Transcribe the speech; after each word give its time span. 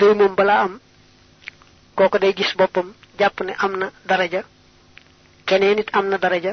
rëy 0.00 0.14
moom 0.14 0.34
bala 0.38 0.54
am 0.64 0.72
kooku 1.96 2.18
day 2.18 2.32
gis 2.38 2.52
boppam 2.58 2.88
jàpp 3.18 3.40
ne 3.46 3.52
am 3.64 3.72
na 3.80 3.86
daraja 4.08 4.40
keneen 5.46 5.76
nit 5.76 5.88
am 5.96 6.06
na 6.08 6.16
daraja 6.18 6.52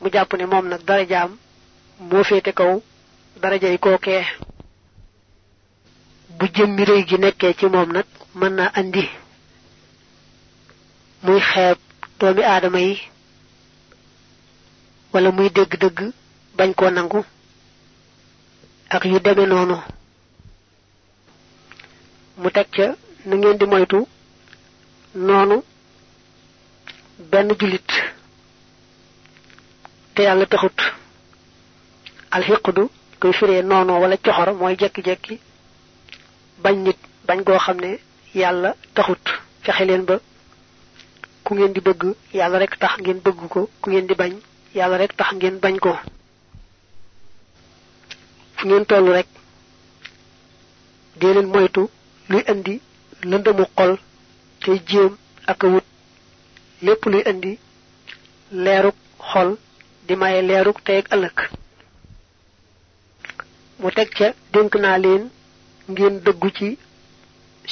mu 0.00 0.08
jàpp 0.14 0.32
ne 0.38 0.44
moom 0.46 0.66
nag 0.68 0.82
darajaam 0.88 1.30
moo 2.10 2.24
féete 2.28 2.52
kaw 2.58 2.72
daraja 3.42 3.68
yi 3.72 3.78
kookee. 3.78 4.24
Bu 6.38 6.46
jëmmi 6.54 6.82
rëy 6.88 7.02
gi 7.08 7.16
nekkee 7.18 7.54
ci 7.58 7.66
moom 7.72 7.90
nag 7.96 8.06
mën 8.38 8.52
naa 8.56 8.70
andi 8.78 9.04
muy 11.24 11.40
xeeb 11.50 11.78
doomi 12.18 12.42
aadama 12.52 12.80
yi 12.86 12.94
wala 15.12 15.30
muy 15.36 15.48
bañ 16.56 16.70
koo 16.78 16.90
nangu 16.90 17.20
ak 18.94 19.02
yu 19.10 19.18
deme 19.24 19.44
mu 22.40 22.50
teg 22.50 22.66
ca 22.76 22.86
na 23.26 23.34
ngeen 23.36 23.58
di 23.58 23.66
moytu 23.66 24.06
noonu 25.14 25.56
benn 27.30 27.48
julit 27.58 27.90
te 30.14 30.22
yàlla 30.22 30.46
taxut. 30.46 30.78
Alxiqdu 32.30 32.82
koy 33.20 33.32
firee 33.32 33.62
noonoo 33.62 34.00
wala 34.02 34.16
coxor 34.16 34.48
mooy 34.54 34.74
jekki-jekki 34.80 35.34
bañ 36.62 36.76
nit 36.84 36.98
bañ 37.26 37.38
goo 37.46 37.58
xam 37.58 37.78
ne 37.80 37.90
taxut. 38.94 39.24
Fexe 39.64 39.84
ba 40.08 40.16
ku 41.44 41.54
ngeen 41.54 41.72
di 41.72 41.80
bëgg 41.80 42.02
yàlla 42.34 42.58
rek 42.58 42.78
tax 42.78 42.94
ngeen 43.00 43.20
bëgg 43.24 43.38
ko. 43.48 43.68
Ku 43.80 43.90
ngeen 43.90 44.06
di 44.06 44.14
bañ 44.14 44.32
yàlla 44.74 44.96
rek 44.98 45.12
tax 45.16 45.30
ngeen 45.34 45.58
bañ 45.60 45.78
ko. 45.78 45.92
Fu 48.56 48.66
ngeen 48.68 48.84
toll 48.86 49.06
rek 49.12 49.26
dee 51.20 51.34
leen 51.34 51.46
moytu 51.54 51.88
luy 52.32 52.42
indi 52.52 52.74
lëndëmu 53.30 53.64
xol 53.76 53.92
tey 54.62 54.78
jéem 54.88 55.12
ak 55.50 55.60
wut. 55.72 55.84
Lépp 56.82 57.02
luy 57.12 57.22
indi 57.30 57.52
leeruk 58.64 58.96
xol 59.30 59.50
di 60.06 60.14
maye 60.20 60.40
leeruk 60.48 60.78
tey 60.86 60.98
ak 61.02 61.08
ëllëg. 61.14 61.36
Mu 63.80 63.90
teg 63.96 64.08
ca 64.16 64.28
dénk 64.52 64.74
naa 64.82 64.98
leen 65.04 65.22
ngeen 65.92 66.14
dëggu 66.24 66.48
ci 66.58 66.68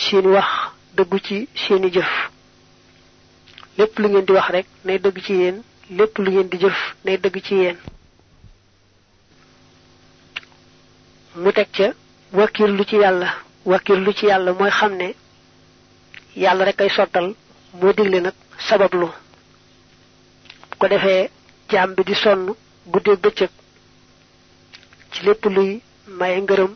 seeni 0.03 0.29
wax 0.37 0.51
dëggu 0.97 1.19
ci 1.27 1.37
seeni 1.63 1.89
jëf. 1.95 2.13
Lépp 3.79 3.99
lu 3.99 4.09
ngeen 4.09 4.25
di 4.27 4.33
wax 4.33 4.49
rek 4.55 4.67
nay 4.85 4.99
dëgg 4.99 5.19
ci 5.27 5.33
yéen 5.41 5.63
lépp 5.99 6.19
lu 6.19 6.31
ngeen 6.31 6.49
di 6.51 6.57
jëf 6.63 6.79
nay 7.05 7.17
dëgg 7.19 7.37
ci 7.47 7.55
yéen. 7.55 7.79
Mu 11.43 11.53
teg 11.53 11.69
ca 11.77 11.87
wakir 12.33 12.69
lu 12.69 12.85
ci 12.85 12.97
yàlla. 12.97 13.31
Wakir 13.65 13.97
lu 13.99 14.13
ci 14.13 14.27
yàlla 14.27 14.53
mooy 14.53 14.71
xam 14.71 14.93
ne 14.97 15.15
yàlla 16.37 16.65
rek 16.65 16.81
ay 16.81 16.89
sottal 16.91 17.35
moo 17.75 17.93
digle 17.93 18.21
nag 18.21 18.35
sabablu. 18.69 19.09
Ko 20.79 20.89
defee 20.89 21.31
jaam 21.71 21.95
bi 21.95 22.03
di 22.05 22.15
sonn 22.15 22.55
guddee 22.87 23.17
bëccëg 23.17 23.51
ci 25.13 25.25
lépp 25.25 25.45
luy 25.45 25.81
maye 26.07 26.41
ngërëm 26.41 26.75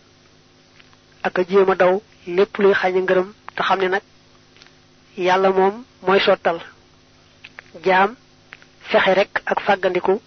ak 1.23 1.39
a 1.39 1.43
jéem 1.49 1.71
a 1.71 1.75
daw 1.75 2.03
lépp 2.27 2.57
luy 2.59 2.75
xañe 2.75 3.01
ngërëm 3.03 3.33
te 3.55 3.63
xam 3.63 3.79
ne 3.81 3.89
nag 3.89 4.03
yàlla 5.17 5.51
moom 5.51 5.85
mooy 6.03 6.21
sottal. 6.21 6.61
Jaam 7.85 8.15
fexe 8.91 9.15
rek 9.15 9.43
ak 9.47 9.61
fàggandiku 9.61 10.21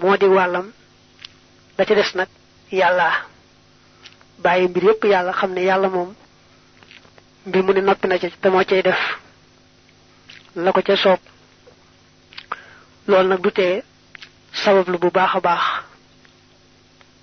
moo 0.00 0.16
di 0.16 0.26
wàllam. 0.26 0.72
Da 1.76 1.84
ca 1.84 1.94
des 1.94 2.14
nag 2.14 2.28
yàlla. 2.70 3.10
Bàyyi 4.42 4.68
mbir 4.68 4.82
yépp 4.84 5.04
yàlla 5.04 5.32
xam 5.32 5.52
ne 5.54 5.62
yàlla 5.68 5.88
moom 5.88 6.14
mbir 7.46 7.62
mu 7.64 7.72
ne 7.72 7.80
noppi 7.80 8.06
na 8.08 8.18
ca 8.18 8.28
te 8.42 8.48
moo 8.50 8.64
cay 8.64 8.82
def 8.82 9.00
la 10.56 10.72
ko 10.72 10.80
ca 10.82 10.96
soob 10.96 11.20
loolu 13.08 13.28
nag 13.28 13.40
du 13.40 13.50
tee 13.52 13.82
sabablu 14.62 14.98
bu 14.98 15.10
baax 15.10 15.32
a 15.36 15.40
baax 15.40 15.64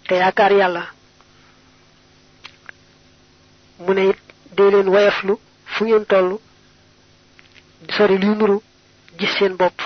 te 0.08 0.16
yaakaar 0.16 0.52
yàlla 0.52 0.84
mu 3.84 3.94
ne 3.94 4.04
it 4.10 4.20
dee 4.56 4.72
leen 4.72 4.90
wayaflu 4.94 5.34
fu 5.74 5.84
ngeen 5.86 6.06
toll 6.06 6.30
sori 7.96 8.18
luy 8.18 8.36
nuru 8.36 8.58
gis 9.18 9.32
seen 9.38 9.56
bopp 9.58 9.78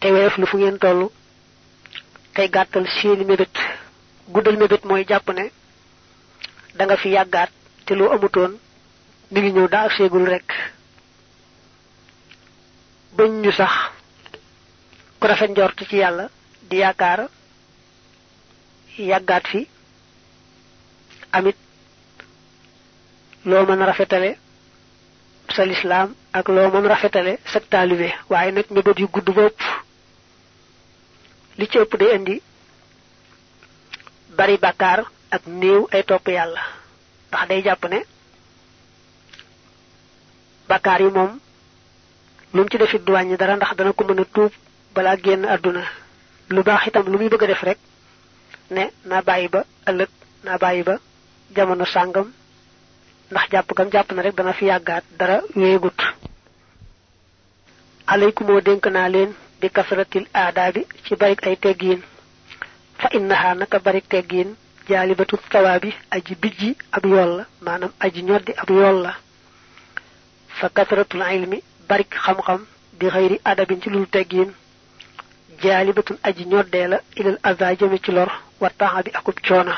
te 0.00 0.06
fu 0.50 0.56
ngeen 0.58 0.78
toll 0.78 1.00
gàttal 2.54 2.86
seeni 2.96 3.24
mébét 3.24 3.54
guddal 4.32 4.56
mébét 4.56 4.84
mooy 4.84 5.04
jàpp 5.08 5.28
ne 5.32 5.44
da 6.76 6.84
nga 6.84 6.96
fi 6.96 7.08
yàggaat 7.08 7.50
te 7.86 7.94
loo 7.94 8.10
amutoon 8.14 8.52
mi 9.30 9.40
ngi 9.40 9.50
ñëw 9.52 9.68
daa 9.68 9.84
ak 9.86 9.92
seegul 9.96 10.26
rek 10.32 10.48
bañ 13.16 13.30
ñu 13.42 13.52
sax 13.52 13.72
ku 15.18 15.26
rafet 15.26 15.50
ci 15.88 15.96
yàlla 15.96 16.28
di 16.68 16.76
fi 19.50 19.68
amit 21.32 21.56
loo 23.44 23.64
mën 23.66 23.82
a 23.82 23.86
rafetale 23.86 24.30
sa 25.54 25.64
lislaam 25.64 26.14
ak 26.32 26.48
loo 26.48 26.70
mën 26.70 26.86
rafetale 26.88 27.38
sa 27.52 27.60
taalibe. 27.60 28.08
waaye 28.30 28.50
nag 28.52 28.64
mébét 28.70 28.98
yu 28.98 29.08
gudd 29.12 29.28
bopp 29.34 29.58
li 31.58 31.66
ci 31.70 31.78
ëpp 31.78 31.96
day 31.98 32.14
indi 32.16 32.42
bari 34.36 34.56
bàkkaar 34.64 35.00
ak 35.30 35.42
néew 35.46 35.86
ay 35.94 36.02
topp 36.08 36.28
yàlla. 36.28 36.62
Ndax 37.28 37.48
day 37.48 37.62
jàpp 37.66 37.84
ne 37.90 37.98
bàkkaar 40.68 41.00
yi 41.00 41.10
moom 41.10 41.38
lu 42.54 42.68
ci 42.70 42.78
defit 42.78 43.02
du 43.04 43.12
dara 43.38 43.56
ndax 43.56 43.74
dana 43.76 43.92
ko 43.92 44.04
mën 44.04 44.20
a 44.20 44.24
tuub 44.34 44.52
balaa 44.94 45.16
génn 45.24 45.44
àdduna. 45.44 45.82
Lu 46.48 46.62
baax 46.62 46.86
itam 46.86 47.06
lu 47.06 47.18
muy 47.18 47.28
bëgg 47.28 47.46
def 47.46 47.62
rek 47.62 47.78
ne 48.70 48.90
naa 49.04 49.22
bàyyi 49.22 49.48
ba 49.48 49.60
ëllëg 49.86 50.08
naa 50.44 50.58
bàyyi 50.58 50.82
ba 50.82 50.94
jamono 51.54 51.84
sàngam 51.84 52.28
ndax 53.30 53.46
jàpp 53.52 53.74
gam 53.76 53.88
jàpp 53.92 54.12
na 54.12 54.22
rek 54.22 54.34
dana 54.36 54.52
fi 54.52 54.64
yàggaat 54.66 55.04
dara 55.18 55.40
wéegut. 55.56 55.98
Alaykumoo 58.06 58.60
dénk 58.60 58.86
naa 58.86 59.08
leen 59.08 59.30
bi 59.60 59.68
kasratil 59.70 60.26
aadaabi 60.34 60.86
ci 61.04 61.16
barik 61.16 61.40
ay 61.46 61.56
teggiin 61.56 62.00
fa 63.00 63.08
innaha 63.16 63.54
naka 63.54 63.78
barik 63.78 64.08
teggiin 64.08 64.50
jaalibatu 64.88 65.36
tawaabi 65.52 65.90
aji 66.10 66.34
bijji 66.42 66.76
ab 66.92 67.04
yool 67.06 67.32
la 67.66 67.78
aji 68.04 68.20
ñoddi 68.28 68.52
ab 68.62 68.70
yool 68.70 69.08
fa 70.58 70.68
kasratul 70.76 71.22
ilmi 71.36 71.58
barik 71.88 72.10
xam-xam 72.24 72.60
bi 72.98 73.06
xëyri 73.14 73.36
adabin 73.44 73.80
ci 73.82 73.88
lul 73.90 74.06
teggiin 74.14 74.50
jaalibatun 75.62 76.18
aji 76.28 76.44
ñoddee 76.52 76.86
la 76.92 76.98
ilal 77.16 77.38
aza 77.42 77.74
jëme 77.78 77.98
ci 78.04 78.10
lor 78.12 78.30
wa 78.60 78.70
taxa 78.70 79.02
bi 79.04 79.10
akub 79.18 79.36
coona. 79.46 79.74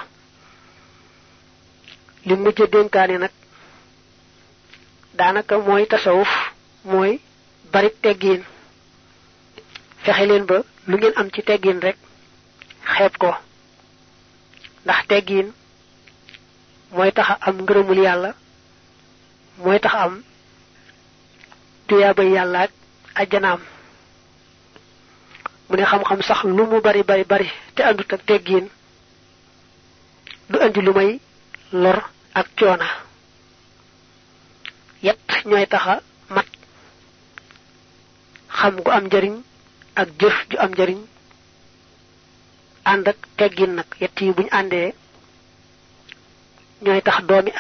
Li 2.27 2.35
mujj 2.37 2.61
dénkaane 2.73 3.17
nag 3.19 3.31
daanaka 5.19 5.59
mooy 5.67 5.85
tasawuf 5.87 6.33
mooy 6.85 7.21
barik 7.73 7.95
teggiin 8.03 8.43
fexe 10.05 10.25
leen 10.27 10.45
ba 10.47 10.57
lu 10.89 10.97
ngeen 10.97 11.13
am 11.17 11.29
ci 11.35 11.43
teggiin 11.43 11.81
rek 11.87 11.97
xeeb 12.95 13.17
ko 13.19 13.31
ndax 14.85 15.01
teggiin 15.09 15.49
mooy 16.93 17.11
taxa 17.13 17.35
am 17.41 17.57
ngërëmul 17.63 17.99
yàlla 18.07 18.31
mooy 19.59 19.79
tax 19.81 19.95
am 19.95 20.23
tuyaabay 21.89 22.29
yàlla 22.37 22.61
ak 22.63 22.71
ajjanaam. 23.15 23.61
Mu 25.69 25.77
ne 25.77 25.85
xam-xam 25.85 26.23
sax 26.23 26.41
lu 26.45 26.65
mu 26.67 26.81
bari 26.81 27.03
bari 27.03 27.25
bari 27.25 27.49
te 27.75 27.83
àndut 27.83 28.13
ak 28.13 28.23
teggiin 28.27 28.67
du 30.51 30.59
andi 30.61 30.81
lu 30.83 30.93
may 30.93 31.21
lor 31.73 31.99
ak 32.35 32.47
coona. 32.59 32.87
Yet 35.03 35.19
ñooy 35.45 35.67
taxa 35.67 36.01
mat 36.35 36.47
xam 38.59 38.75
gu 38.85 38.91
am 38.91 39.05
njariñ 39.07 39.35
ak 39.95 40.09
jëf 40.21 40.37
ju 40.51 40.57
am 40.59 40.71
njariñ 40.71 40.99
ànd 42.91 43.07
ak 43.11 43.19
teggin 43.39 43.73
nag 43.77 43.89
yett 44.01 44.17
yi 44.21 44.33
buñ 44.37 44.49
àndee 44.59 44.89
ñooy 46.85 47.01
tax 47.07 47.19
doomi 47.29 47.51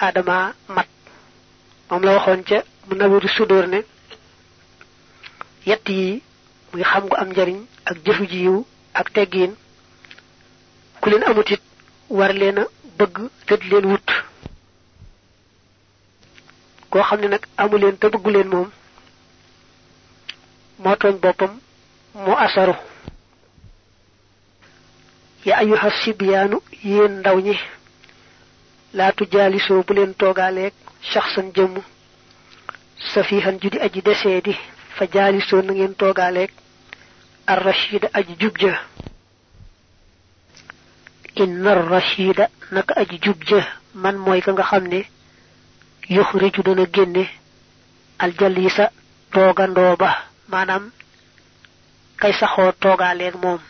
mat. 0.74 0.88
Moom 1.90 2.02
la 2.04 2.12
waxoon 2.16 2.42
ca 2.48 2.58
mu 2.86 2.94
nawiru 2.96 3.28
sudóor 3.36 3.66
ne 3.72 3.78
yett 5.68 5.86
muy 6.72 6.82
xam 6.90 7.04
gu 7.08 7.14
am 7.20 7.28
njariñ 7.30 7.58
ak 7.90 7.96
jëfu 8.04 8.24
ji 8.30 8.38
yiw 8.44 8.56
ak 9.00 9.06
teggin 9.14 9.52
ku 11.00 11.06
leen 11.10 11.24
amut 11.28 11.50
it 11.54 11.62
war 12.16 12.32
leen 12.40 12.58
bëgg 12.98 13.14
te 13.46 13.54
di 13.60 13.68
leen 13.70 13.86
wut. 13.90 14.08
Amu 17.56 17.76
leen 17.78 17.96
bëggu 18.12 18.30
leen 18.30 18.48
asaru 22.44 22.74
ya 25.46 25.54
ayuha 25.62 25.88
sibyaanu 26.02 26.56
yéen 26.84 27.12
ndaw 27.20 27.38
ñi 27.46 27.54
laa 28.98 29.12
tujaalisoo 29.18 29.82
bu 29.86 29.92
leen 29.96 30.12
toogaaleeg 30.20 30.74
shaxsan 31.10 31.48
jëmm 31.56 31.74
safihan 33.12 33.56
ju 33.60 33.68
di 33.70 33.78
aji 33.86 34.00
desee 34.06 34.40
di 34.46 34.52
fa 34.96 35.04
jaalisoo 35.14 35.62
na 35.62 35.72
ngeen 35.72 35.94
toogaaleeg 36.00 36.50
ar 37.52 37.60
rashida 37.68 38.08
aji 38.18 38.34
jub 38.40 38.54
ja. 38.62 38.72
Inna 41.42 41.70
ar 41.72 41.82
rashida 41.94 42.44
naka 42.74 42.92
aji 43.02 43.16
jub 43.24 43.38
man 44.02 44.16
mooy 44.24 44.40
ka 44.44 44.50
nga 44.52 44.64
xam 44.70 44.84
ne 44.92 45.00
yuxriju 46.14 46.62
dana 46.66 46.84
génne 46.94 47.24
aljalisa 48.18 48.84
toogandoo 49.32 49.96
ba 50.02 50.10
maanaam 50.50 50.84
kay 52.20 52.32
saxoo 52.40 52.72
toogaaleeg 52.82 53.34
moom 53.42 53.60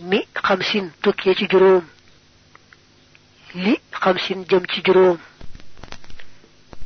mi 0.00 0.20
xam 0.46 0.60
sin 0.62 0.90
tukkee 1.02 1.34
ci 1.34 1.46
juróom 1.50 1.84
li 3.54 3.74
xam 4.00 4.16
sin 4.18 4.44
jëm 4.48 4.64
ci 4.72 4.80
juróom 4.86 5.18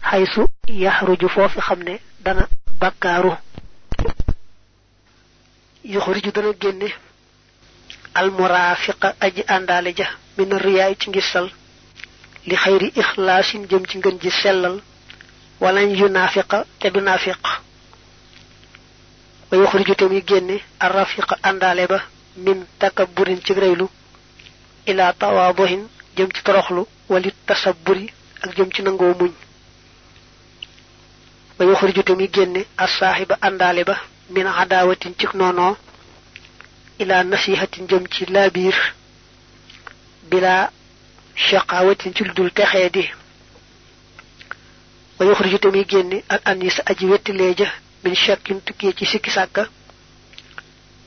xaysu 0.08 0.42
yaxruju 0.68 1.28
foofi 1.28 1.60
xam 1.60 1.80
ne 1.82 1.94
dana 2.24 2.44
bakkaaru 2.80 3.32
yuxriju 5.84 6.30
dana 6.32 6.52
génne 6.60 6.88
almurafiqa 8.14 9.08
aji 9.20 9.42
àndaale 9.56 9.90
ja 9.98 10.06
min 10.38 10.50
riyaay 10.64 10.94
ci 11.00 11.10
li 12.46 12.56
xayri 12.56 12.88
ixlaasin 13.00 13.66
jëm 13.70 13.84
ci 13.88 13.98
ngën 13.98 14.18
ji 14.22 14.30
sellal 14.30 14.76
walañ 15.60 15.88
yu 15.98 16.08
naafiqa 16.08 16.64
te 16.78 16.90
du 16.90 17.00
naafiq 17.00 17.42
wa 19.50 19.56
yuxriju 19.58 19.94
te 19.94 20.04
génne 20.28 20.56
arrafiqa 20.80 21.36
àndaale 21.42 21.86
ba 21.86 22.00
min 22.36 22.64
takabburin 22.78 23.40
ci 23.44 23.52
reylu 23.54 23.88
ila 24.86 25.12
tawaaduhin 25.12 25.82
jëm 26.16 26.28
ci 26.34 26.42
toroxlu 26.42 26.86
walit 27.08 27.34
tasabburi 27.46 28.06
ak 28.42 28.50
jëm 28.56 28.70
ci 28.74 28.82
nangoo 28.82 29.14
muñ. 29.20 29.32
Wa 31.58 31.64
yuxriju 31.66 32.02
te 32.02 32.12
muy 32.12 32.28
génne 32.32 32.64
assaaxiba 32.76 33.36
àndaale 33.40 33.84
ba 33.84 33.96
min 34.30 34.46
adawatin 34.46 35.14
ci 35.18 35.26
noonoo 35.34 35.76
ila 36.98 37.24
nasihatin 37.24 37.86
jëm 37.88 38.04
ci 38.12 38.26
laabiir 38.26 38.74
bila 40.30 40.70
shaqawatin 41.34 42.14
ci 42.14 42.24
ludul 42.24 42.50
texee 42.52 42.90
di. 42.90 43.04
Wa 45.18 45.26
yuxriju 45.26 45.58
te 45.58 45.68
muy 45.68 45.84
génne 45.88 46.22
al 46.28 46.40
anisa 46.44 46.82
aji 46.86 47.06
wettilee 47.06 47.54
ja 47.58 47.68
min 48.04 48.14
shakkin 48.14 48.60
tukkee 48.64 48.92
ci 48.94 49.04
sikki 49.06 49.30
sàkka 49.30 49.68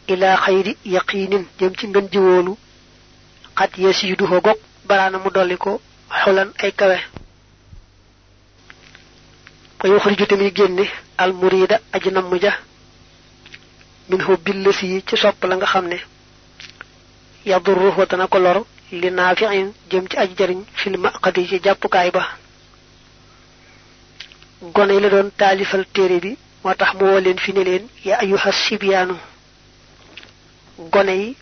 ila 0.07 0.37
xayri 0.45 0.73
yaqinin 0.85 1.43
jëm 1.59 1.73
ci 1.77 1.87
ngën 1.87 2.07
ji 2.11 2.19
wóolu 2.19 2.53
xat 3.57 3.71
yasiiduho 3.77 4.37
gog 4.45 4.57
baraana 4.87 5.17
mu 5.23 5.29
dolli 5.35 5.57
ko 5.57 5.81
xulan 6.21 6.49
ay 6.63 6.71
kawe. 6.79 6.97
Wa 9.83 9.89
muy 10.37 10.51
génne 10.57 10.85
al 11.17 11.31
murida 11.33 11.79
aji 11.93 12.09
namm 12.11 12.33
ja 12.41 12.53
min 14.09 14.21
hubbil 14.27 14.57
lasi 14.65 15.03
ci 15.07 15.15
sopp 15.17 15.43
la 15.45 15.55
nga 15.55 15.65
xam 15.65 15.87
ne. 15.87 15.97
Yadurruhu 17.45 18.05
dana 18.09 18.27
ko 18.27 18.37
lor 18.39 18.57
li 18.91 19.09
naafiin 19.11 19.67
jëm 19.91 20.05
ci 20.09 20.17
aji 20.17 20.33
jariñ 20.37 20.59
fil 20.79 20.97
maqadi 20.97 21.47
ci 21.49 21.59
jàppukaay 21.63 22.11
ba. 22.11 22.23
Gone 24.73 24.99
la 24.99 25.09
doon 25.09 25.29
taalifal 25.37 25.85
téere 25.93 26.19
bi 26.19 26.37
moo 26.63 26.73
fi 27.43 27.51
ne 27.53 27.81
ya 28.03 28.17
ayuha 28.19 28.51
sibyaanu 28.51 29.15
gone 30.77 31.13
yi 31.21 31.35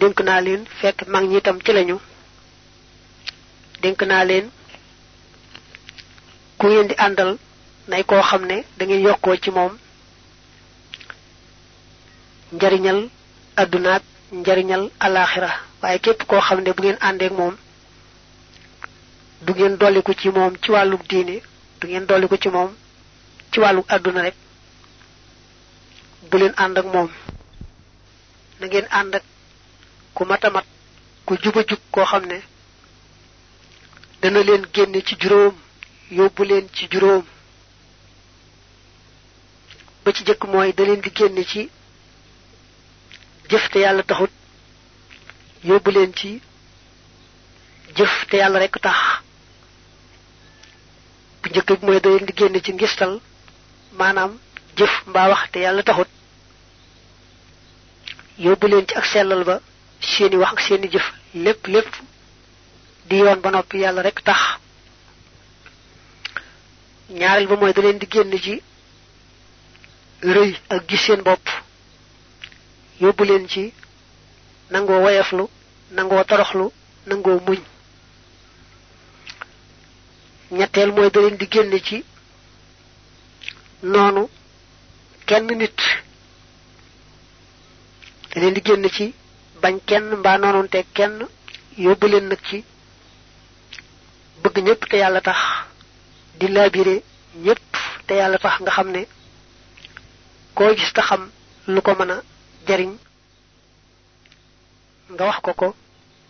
dénk 0.00 0.20
naa 0.26 0.40
leen 0.40 0.62
fekk 0.80 0.98
mag 1.12 1.24
ñi 1.28 1.36
itam 1.38 1.58
ci 1.64 1.72
lañu. 1.72 1.96
Dénk 3.82 4.00
naa 4.02 4.24
leen 4.24 4.46
ku 6.58 6.66
ngeen 6.66 6.88
di 6.88 6.94
àndal 7.06 7.30
nay 7.88 8.02
koo 8.04 8.22
xam 8.28 8.42
ne 8.46 8.56
da 8.76 8.84
ngeen 8.84 9.02
yokkoo 9.06 9.36
ci 9.42 9.50
moom. 9.50 9.72
Njariñal 12.52 13.00
addunaak 13.56 14.02
njariñal 14.32 14.82
alaxira 15.04 15.50
waaye 15.82 15.98
képp 16.04 16.20
koo 16.28 16.40
xam 16.46 16.60
ne 16.62 16.72
bu 16.72 16.82
ngeen 16.82 16.98
àndeek 17.08 17.32
moom 17.38 17.54
du 19.44 19.52
ngeen 19.52 19.76
dolliku 19.80 20.12
ci 20.20 20.28
moom 20.30 20.52
ci 20.62 20.70
wàlluk 20.70 21.02
diine 21.08 21.36
du 21.80 21.86
ngeen 21.88 22.06
dolliku 22.06 22.36
ci 22.42 22.48
moom 22.48 22.70
ci 23.52 23.58
àdduna 23.94 24.22
rek. 24.22 24.34
Bu 26.30 26.36
leen 26.38 26.52
ànd 26.56 26.78
ak 26.78 26.86
moom 26.94 27.08
na 28.60 28.66
ngeen 28.66 28.86
ànd 28.98 29.14
ak 29.14 29.24
ku 30.14 30.24
matamat 30.24 30.66
ku 31.26 31.32
juba 31.42 31.60
jub 31.68 31.80
koo 31.90 32.04
xam 32.10 32.24
ne 32.26 32.38
dana 34.20 34.40
leen 34.42 34.64
génne 34.74 35.00
ci 35.06 35.14
juróom 35.20 35.54
yóbbu 36.10 36.42
leen 36.44 36.66
ci 36.74 36.88
juróom. 36.90 37.24
Ba 40.04 40.12
ci 40.12 40.24
jëkk 40.24 40.42
mooy 40.52 40.72
da 40.72 40.82
leen 40.84 41.00
di 41.00 41.10
génne 41.14 41.44
ci 41.44 41.70
jëf 43.50 43.68
te 43.70 43.78
yàlla 43.78 44.02
taxut 44.02 44.30
yóbbu 45.64 45.90
leen 45.90 46.12
ci 46.14 46.40
jëf 47.96 48.26
te 48.30 48.36
yàlla 48.36 48.58
rekk 48.58 48.80
tax. 48.84 48.98
Bu 51.42 51.48
njëkk 51.50 51.82
mooy 51.82 52.00
da 52.00 52.08
leen 52.10 52.52
di 52.52 52.62
ci 52.64 52.72
ngistal 52.72 53.20
maanaam 53.98 54.32
jëf 54.76 54.92
mbaa 55.06 55.28
wax 55.32 55.42
te 55.52 55.58
yàlla 55.64 55.82
taxut 55.82 56.08
yóbbu 58.38 58.66
leen 58.68 58.86
ci 58.86 58.94
ak 58.94 59.04
sellal 59.06 59.44
ba 59.44 59.60
seeni 60.00 60.36
wax 60.36 60.52
ak 60.52 60.60
seeni 60.60 60.88
jëf 60.92 61.06
lépp 61.34 61.66
lépp 61.66 61.90
di 63.08 63.16
yoon 63.16 63.40
ba 63.40 63.50
noppi 63.50 63.78
yàlla 63.78 64.02
rekk 64.02 64.22
tax. 64.24 64.40
Ñaareel 67.10 67.46
ba 67.48 67.56
mooy 67.56 67.72
da 67.72 67.82
leen 67.82 67.98
di 67.98 68.06
génn 68.10 68.32
ci 68.44 68.62
rëy 70.22 70.52
ak 70.68 70.82
gis 70.88 71.00
seen 71.04 71.22
bopp. 71.22 71.46
Yóbbu 73.00 73.24
leen 73.24 73.48
ci 73.48 73.72
nangoo 74.70 75.48
nangoo 75.90 76.24
toroxlu 76.24 76.70
nangoo 77.06 77.40
muñ. 77.46 77.60
Ñetteel 80.50 80.92
mooy 80.92 81.10
da 81.10 81.20
leen 81.20 81.36
di 81.36 81.46
génn 81.50 81.72
ci 81.82 82.04
noonu 83.82 84.28
kenn 85.26 85.46
nit 85.46 85.78
leen 88.40 88.54
di 88.54 88.62
génn 88.66 88.88
ci 88.96 89.14
bañ 89.62 89.74
kenn 89.88 90.06
mbaa 90.20 90.38
noonunte 90.38 90.78
kenn 90.96 91.14
yóbbu 91.84 92.06
leen 92.12 92.26
nag 92.28 92.40
ci 92.48 92.58
bëgg 94.42 94.56
ñépp 94.66 94.82
te 94.90 94.96
yàlla 95.02 95.20
tax 95.20 95.38
di 96.38 96.46
laabire 96.48 96.94
ñépp 97.44 97.64
te 98.06 98.12
yàlla 98.20 98.38
tax 98.38 98.54
nga 98.60 98.70
xam 98.76 98.88
ne 98.94 99.02
koo 100.56 100.70
gis 100.76 100.92
te 100.92 101.00
xam 101.08 101.22
lu 101.72 101.80
ko 101.82 101.92
mën 101.98 102.10
a 102.10 102.16
jariñ 102.66 102.92
nga 105.12 105.24
wax 105.28 105.38
ko 105.44 105.52
ko 105.60 105.68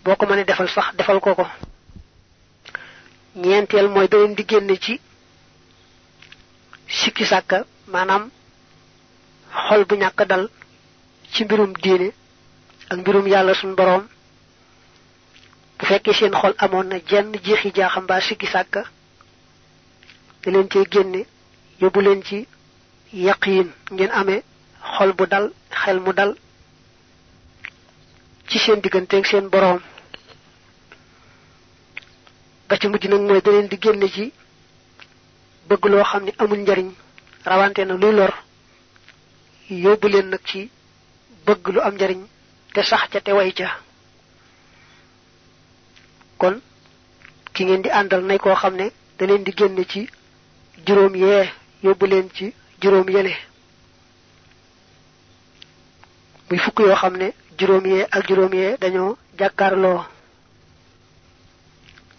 boo 0.04 0.16
ko 0.16 0.24
defal 0.48 0.68
sax 0.68 0.86
defal 0.96 1.20
ko 1.20 1.34
ko. 1.34 1.46
Ñeenteel 3.36 3.88
mooy 3.88 4.08
da 4.08 4.18
di 4.36 4.44
génne 4.48 4.76
ci 4.84 4.94
sikki 6.98 7.24
sàkka 7.30 7.58
maanaam 7.92 8.24
xol 9.64 9.82
bu 9.88 9.94
ñàkk 10.02 10.20
dal 10.30 10.44
ci 11.32 11.44
mbirum 11.44 11.72
diine 11.82 12.08
ak 12.90 12.98
mbirum 12.98 13.26
yàlla 13.26 13.54
suñ 13.54 13.74
boroom 13.78 14.04
bu 15.78 15.84
fekkee 15.86 16.14
seen 16.14 16.32
xol 16.40 16.54
amoon 16.58 16.86
na 16.88 16.96
jenn 17.08 17.32
jeexi 17.44 17.70
jaaxam 17.76 18.04
mbaa 18.04 18.20
sikki 18.20 18.46
sàkka 18.46 18.82
da 20.42 20.50
leen 20.50 20.68
cee 20.72 20.84
génne 20.92 21.20
yóbbu 21.80 22.00
leen 22.00 22.22
ci 22.22 22.46
yaqiin. 23.12 23.68
Ngeen 23.92 24.10
amee 24.10 24.42
xol 24.96 25.12
bu 25.18 25.26
dal 25.26 25.46
xel 25.70 25.98
mu 26.00 26.12
dal 26.12 26.34
ci 28.48 28.58
seen 28.58 28.80
digganteeg 28.80 29.26
seen 29.26 29.48
boroom. 29.52 29.80
Ba 32.68 32.76
ci 32.78 32.86
mujj 32.88 33.06
nag 33.08 33.20
mooy 33.20 33.40
da 33.42 33.50
di 33.70 33.78
génne 33.80 34.08
ci 34.14 34.32
bëgg 35.68 35.84
loo 35.90 36.04
xam 36.04 36.24
amul 36.38 36.58
njariñ 36.62 36.88
rawante 37.44 37.80
na 37.84 37.94
luy 37.94 38.12
lor 38.18 38.32
yóbbu 39.70 40.08
leen 40.08 40.28
nag 40.30 40.40
ci 40.48 40.70
bëgg 41.48 41.64
lu 41.74 41.80
am 41.86 41.94
njariñ 41.96 42.20
te 42.74 42.80
sax 42.90 43.02
ca 43.12 43.20
te 43.24 43.32
way 43.38 43.50
ca. 43.58 43.68
Kon 46.40 46.56
ki 47.54 47.62
ngeen 47.64 47.82
di 47.84 47.90
àndal 47.98 48.22
nay 48.26 48.38
koo 48.42 48.54
xam 48.60 48.74
ne 48.80 48.86
da 49.16 49.24
leen 49.26 49.42
di 49.46 49.52
génne 49.58 49.82
ci 49.92 50.00
juróom 50.86 51.14
yee 51.22 51.44
yóbbu 51.84 52.04
leen 52.06 52.28
ci 52.36 52.46
juróom 52.82 53.08
yele. 53.14 53.34
Muy 56.48 56.58
fukk 56.64 56.78
yoo 56.80 56.94
xam 57.00 57.14
ne 57.20 57.28
juróom 57.58 57.84
ak 58.16 58.22
juróom 58.28 58.52
yee 58.60 58.76
dañoo 58.82 59.16
jàkkaarloo. 59.38 60.00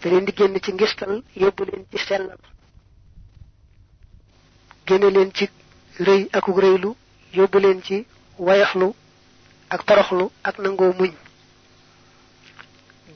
Da 0.00 0.06
leen 0.10 0.24
di 0.26 0.32
génn 0.36 0.58
ci 0.64 0.72
ngistal 0.72 1.22
yóbbu 1.42 1.62
leen 1.68 1.84
ci 1.90 1.98
sellal. 2.06 2.38
Génne 4.86 5.08
leen 5.14 5.30
ci 5.36 5.44
rëy 6.06 6.22
akuk 6.32 6.58
rëylu 6.64 6.90
yóbbu 7.36 7.58
leen 7.58 7.80
ci 7.86 8.06
wayaxlu 8.38 8.88
ak 9.70 9.80
toroxlu 9.86 10.30
ak 10.48 10.58
nangoo 10.58 10.92
muñ. 10.98 11.12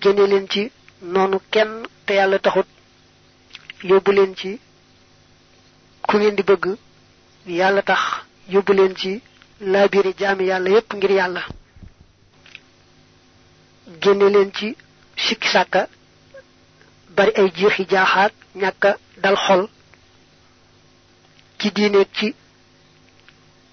Génne 0.00 0.26
leen 0.30 0.46
ci 0.49 0.70
noonu 1.02 1.38
kenn 1.50 1.73
te 2.06 2.12
yàlla 2.14 2.38
taxut. 2.38 2.66
Yóbbu 3.82 4.11
leen 4.12 4.34
ci 4.37 4.61
ku 6.08 6.16
ngeen 6.18 6.34
di 6.37 6.42
bëgg. 6.42 6.64
Yàlla 7.46 7.82
tax 7.82 8.00
yóbbu 8.49 8.73
leen 8.73 8.94
ci 8.96 9.20
laabire 9.61 10.12
jaami 10.18 10.44
yàlla 10.46 10.70
yépp 10.70 10.92
ngir 10.94 11.11
yàlla. 11.11 11.42
Génne 14.02 14.28
leen 14.34 14.50
ci 14.54 14.76
sikki 15.16 15.49
sàkka 15.49 15.88
bari 17.16 17.32
ay 17.37 17.50
jeexi 17.56 17.84
jaaxaat 17.90 18.32
ñàkka 18.54 18.96
dal 19.23 19.37
xol. 19.37 19.68
Ci 21.58 21.70
diineeg 21.73 22.08
ci 22.12 22.34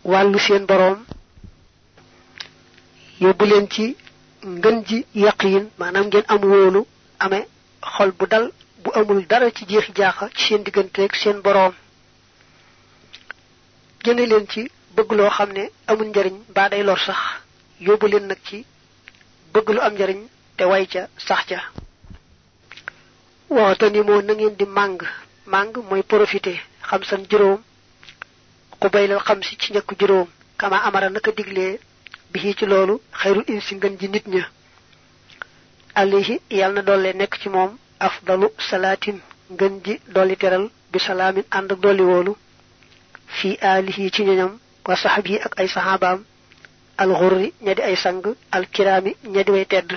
wàllu 0.03 0.39
seen 0.39 0.65
boroom 0.65 1.05
yóbbu 3.21 3.45
leen 3.45 3.67
ci 3.69 3.95
ngën 4.43 4.77
ji 4.87 4.97
yaqiin 5.23 5.65
maanaam 5.79 6.05
ngeen 6.07 6.25
am 6.33 6.41
wóolu 6.51 6.81
amee 7.19 7.45
xol 7.93 8.11
bu 8.17 8.25
dal 8.27 8.45
bu 8.83 8.89
amul 8.99 9.25
dara 9.29 9.51
ci 9.51 9.65
jeexi 9.69 9.91
jaaxa 9.95 10.29
ci 10.35 10.43
seen 10.47 10.63
digganteeg 10.63 11.13
seen 11.15 11.41
boroom. 11.41 11.73
Jëne 14.03 14.25
leen 14.31 14.47
ci 14.49 14.61
bëgg 14.95 15.11
loo 15.17 15.29
xam 15.29 15.49
ne 15.53 15.63
amul 15.87 16.07
njariñ 16.09 16.35
baa 16.55 16.69
day 16.69 16.83
lor 16.83 16.99
sax. 16.99 17.19
Yóbbu 17.79 18.07
leen 18.07 18.25
nag 18.27 18.39
ci 18.47 18.65
bëgg 19.53 19.69
lu 19.69 19.79
am 19.81 19.93
njariñ 19.93 20.19
te 20.57 20.63
way 20.65 20.87
ca 20.87 21.07
sax 21.27 21.41
ca. 21.49 21.59
Waxta 23.49 23.89
ni 23.89 24.01
moo 24.01 24.21
na 24.21 24.33
ngeen 24.33 24.55
di 24.57 24.65
màng. 24.65 24.99
Màng 25.45 25.73
mooy 25.89 26.03
profité. 26.03 26.53
Xam 26.87 27.03
san 27.03 27.23
juróom. 27.29 27.61
Xubaylal 28.81 29.19
xam 29.27 29.43
si 29.43 29.55
ci 29.59 29.71
njëkk 29.73 29.89
juróom. 29.99 30.27
Kama 30.57 30.77
amara 30.87 31.09
naka 31.09 31.31
diglee 31.31 31.79
bi 32.31 32.55
ci 32.57 32.65
loolu 32.65 33.01
xayrul 33.19 33.43
insi 33.47 33.75
ngën 33.75 33.97
ji 33.99 34.07
nit 34.09 34.25
ña 34.27 34.43
alayhi 35.95 36.39
yàlla 36.49 36.75
na 36.75 36.81
dolle 36.81 37.13
nekk 37.13 37.33
ci 37.41 37.49
moom 37.49 37.77
afdalu 37.99 38.47
salaatin 38.69 39.17
ngën 39.53 39.73
ji 39.85 39.99
dolli 40.15 40.35
teral 40.37 40.69
bi 40.91 40.99
salaamin 40.99 41.43
ànd 41.51 41.71
ak 41.71 41.79
dolli 41.79 42.01
woolu 42.03 42.35
fi 43.27 43.57
alihi 43.61 44.11
ci 44.11 44.23
ñoñam 44.23 44.57
wa 44.87 44.95
saxabi 44.95 45.35
ak 45.45 45.59
ay 45.59 45.67
saxaabaam 45.67 46.19
alxurri 46.97 47.53
ña 47.61 47.73
di 47.75 47.81
ay 47.81 47.95
sang 47.95 48.21
alkiraami 48.51 49.11
ña 49.33 49.43
di 49.43 49.51
way 49.51 49.65
tedd 49.65 49.91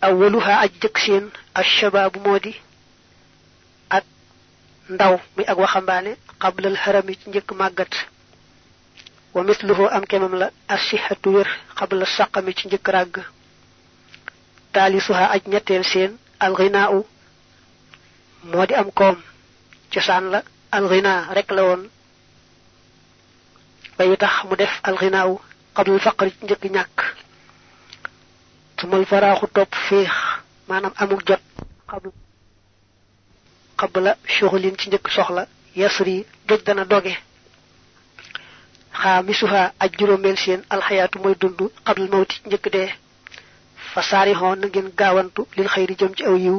awaluha 0.00 0.54
aj 0.64 0.72
jëkk 0.82 0.98
seen 1.04 1.24
ashabaabu 1.54 2.18
moo 2.24 2.38
di 2.38 2.52
ak 3.96 4.04
ndaw 4.94 5.14
muy 5.36 5.44
ak 5.46 5.58
waxambaane 5.58 6.12
qablal 6.42 6.76
harami 6.82 7.14
ci 7.20 7.28
njëkk 7.30 7.50
màggat 7.60 7.92
wa 9.34 9.42
misluhu 9.44 9.84
am 9.96 10.04
kemam 10.10 10.34
la 10.40 10.50
asihatu 10.68 11.28
wér 11.34 11.48
qabla 11.78 12.06
saqami 12.16 12.52
ci 12.58 12.64
njëkk 12.66 12.88
ràgg. 12.94 13.14
Taalisuha 14.72 15.24
aj 15.34 15.42
ñetteel 15.52 15.84
seen 15.92 16.12
alxinaa 16.44 16.88
moo 18.50 18.66
di 18.68 18.74
am 18.74 18.90
koom. 18.98 19.16
Cosaan 19.92 20.24
la 20.32 20.40
alxina 20.76 21.12
rek 21.36 21.50
la 21.56 21.62
woon. 21.68 21.82
Way 23.98 24.16
tax 24.22 24.34
mu 24.48 24.54
def 24.56 24.72
alxinaaw 24.88 25.30
qabla 25.76 25.98
faqri 26.06 26.30
ci 26.36 26.44
njëkk 26.44 26.64
ñàkk. 26.76 26.96
Sumal 28.80 29.04
faraaxu 29.10 29.46
topp 29.54 29.72
yasri 35.76 36.26
doj 36.48 36.60
doge 36.92 37.14
xaamisuha 39.02 39.62
aj 39.82 39.90
juróomeel 39.98 40.36
seen 40.44 40.60
alxayaatu 40.74 41.16
mooy 41.22 41.34
dund 41.40 41.60
qabla 41.86 42.06
mawti 42.12 42.36
njëkk 42.46 42.66
dee 42.74 42.88
fa 43.92 44.00
saarixoon 44.10 44.58
na 44.60 44.66
ngeen 44.68 44.88
gaawantu 44.98 45.40
lil 45.56 45.68
xëyri 45.74 45.94
jëm 46.00 46.12
ci 46.16 46.22
aw 46.30 46.36
yiw 46.44 46.58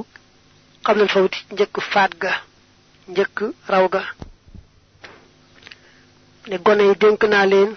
qablal 0.86 1.10
fawti 1.15 1.39
njëkk 1.53 1.75
faat 1.91 2.12
ga 2.22 2.31
njëkk 3.12 3.38
raw 3.72 3.86
ga. 3.93 4.01
Ne 6.50 6.55
gone 6.65 6.84
yi 6.89 6.96
dénk 7.01 7.22
naa 7.31 7.46
leen 7.51 7.72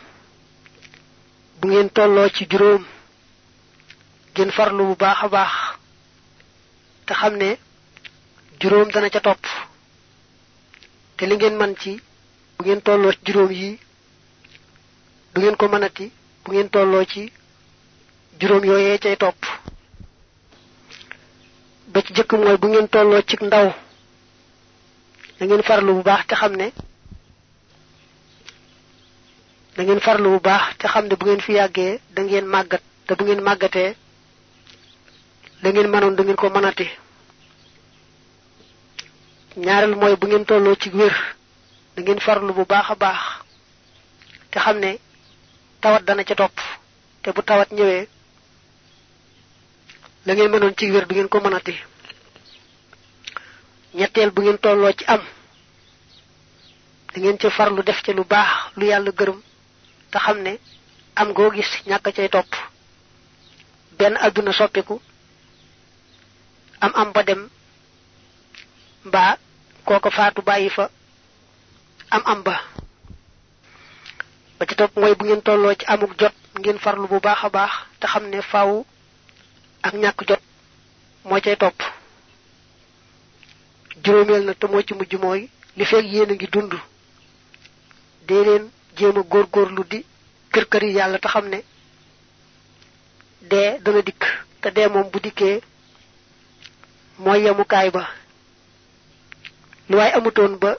bu 1.58 1.64
ngeen 1.68 1.88
tolloo 1.96 2.28
ci 2.36 2.42
ngeen 4.32 4.50
farlu 4.56 4.82
bu 4.88 4.94
baax 5.02 5.18
te 7.06 7.12
dana 8.94 9.08
ca 9.14 9.20
topp. 9.26 9.42
Te 11.16 11.22
li 11.26 11.34
ngeen 11.36 11.56
man 11.60 11.72
ci 11.80 11.92
bu 12.56 12.60
ngeen 12.64 12.80
ci 13.24 13.50
yi 13.60 13.70
du 15.34 15.40
ngeen 15.40 15.56
ko 15.56 15.68
mënati 15.68 16.12
bu 16.44 16.52
ngeen 16.52 16.68
tolloo 16.70 17.04
ci 17.04 17.32
juróom 18.40 18.64
yooyee 18.64 18.98
cay 18.98 19.16
topp. 19.16 19.36
Ba 21.92 22.00
ci 22.02 22.12
jëkk 22.14 22.32
mooy 22.32 22.56
bu 22.58 22.66
ngeen 22.68 22.88
tolloo 22.88 23.22
ci 23.22 23.36
ndaw 23.40 23.72
da 25.38 25.46
ngeen 25.46 25.62
farlu 25.62 25.92
bu 25.94 26.02
baax 26.02 26.26
te 26.26 26.34
xam 26.34 26.52
ne 26.56 26.68
da 29.76 29.82
ngeen 29.82 30.00
farlu 30.00 30.30
bu 30.30 30.40
baax 30.40 30.76
te 30.78 30.86
xam 30.88 31.06
ne 31.06 31.14
bu 31.16 31.24
ngeen 31.26 31.40
fi 31.40 31.52
yàggee 31.52 32.00
da 32.14 32.22
ngeen 32.22 32.46
màggat 32.46 32.82
te 33.06 33.14
bu 33.14 33.24
ngeen 33.24 33.40
màggatee 33.42 33.94
da 35.62 35.68
ngeen 35.70 35.90
mënoon 35.90 36.14
da 36.16 36.22
ngeen 36.22 36.36
ko 36.36 36.48
mënati. 36.50 36.88
Ñaareel 39.56 39.94
mooy 39.96 40.16
bu 40.16 40.26
ngeen 40.26 40.44
tolloo 40.44 40.76
ci 40.76 40.88
wér 40.90 41.14
da 41.96 42.02
ngeen 42.02 42.20
farlu 42.20 42.52
bu 42.52 42.64
baax 42.66 42.90
a 42.90 42.94
baax 42.94 43.20
te 44.50 44.58
xam 44.60 44.78
ne 44.78 44.98
tawat 45.82 46.02
dana 46.06 46.24
ca 46.24 46.34
topp. 46.34 46.56
Te 47.22 47.28
bu 47.34 47.42
tawat 47.42 47.70
ñëwee 47.76 48.08
la 50.26 50.32
ngeen 50.34 50.50
mënoon 50.50 50.74
ci 50.78 50.90
wér 50.92 51.06
du 51.06 51.14
ngeen 51.14 51.28
ko 51.28 51.38
mënati. 51.40 51.74
Ñetteel 53.98 54.30
bu 54.30 54.40
ngeen 54.42 54.58
tolloo 54.58 54.92
ci 54.98 55.04
am 55.06 55.22
da 57.12 57.20
ngeen 57.20 57.38
ca 57.38 57.50
farlu 57.50 57.82
def 57.82 58.00
ca 58.02 58.12
lu 58.12 58.24
baax 58.24 58.50
lu 58.76 58.84
yàlla 58.86 59.10
gërëm 59.18 59.38
ne 60.44 60.52
am 61.14 61.32
goo 61.32 61.50
gis 61.50 61.70
ñàkk 61.86 62.12
cay 62.16 62.28
topp. 62.28 62.50
Benn 63.98 64.16
àdduna 64.16 64.52
soppiku 64.52 65.00
am 66.80 66.92
am 66.94 67.12
ba 67.12 67.22
dem 67.22 67.48
mbaa 69.04 69.36
kooko 69.84 70.10
faatu 70.10 70.42
bàyyi 70.42 70.70
fa 70.70 70.84
am 72.10 72.22
am 72.24 72.42
ba 72.42 72.54
ba 74.62 74.68
ci 74.68 74.76
topp 74.76 74.94
mooy 74.96 75.14
bu 75.18 75.24
ngeen 75.24 75.42
tolloo 75.46 75.74
ci 75.74 75.84
amuk 75.92 76.12
jot 76.20 76.32
ngeen 76.60 76.78
farlu 76.84 77.06
bu 77.10 77.18
baax 77.26 77.40
a 77.44 77.48
baax 77.56 77.72
te 78.00 78.06
xam 78.12 78.24
faaw 78.50 78.70
ak 79.86 79.94
ñàkk 80.02 80.20
jot 80.28 80.40
moo 81.28 81.40
cay 81.44 81.56
topp. 81.62 81.78
Juróomeel 84.04 84.44
na 84.46 84.54
te 84.54 84.66
moo 84.70 84.82
ci 84.86 84.94
mujj 84.94 85.14
mooy 85.22 85.40
li 85.76 85.84
fekk 85.90 86.06
yéen 86.12 86.30
a 86.30 86.34
ngi 86.34 86.46
dund 86.52 86.72
dee 88.28 88.44
leen 88.46 88.64
jéem 88.96 89.16
a 89.18 89.22
góorgóorlu 89.32 89.82
di 89.90 89.98
kër 90.52 90.64
kër 90.70 90.82
yi 90.84 90.92
yàlla 90.98 91.18
te 91.18 91.28
xam 91.28 91.46
ne 91.48 91.58
dee 93.50 93.78
dana 93.84 94.00
dikk 94.08 94.22
te 94.60 94.68
dee 94.76 94.88
moom 94.88 95.10
bu 95.10 95.18
dikkee 95.20 95.60
mooy 97.18 97.40
yemukaay 97.44 97.90
ba. 97.90 98.02
Lu 99.88 99.96
waaye 99.96 100.12
amutoon 100.14 100.54
ba 100.62 100.70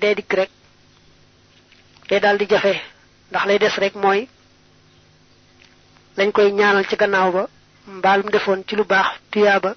dee 0.00 0.14
dikk 0.14 0.32
rek 0.38 0.50
day 2.08 2.20
daal 2.20 2.38
di 2.38 2.46
jafe 2.46 2.94
ndax 3.30 3.44
lay 3.46 3.58
des 3.58 3.74
rek 3.82 3.94
mooy 3.94 4.28
lañ 6.16 6.30
koy 6.32 6.52
ñaanal 6.52 6.86
ci 6.88 6.96
gannaaw 6.96 7.30
ba 7.32 7.42
mbaalum 7.86 8.30
defoon 8.30 8.62
ci 8.66 8.74
lu 8.76 8.84
baax 8.84 9.06
tuyaaba 9.30 9.74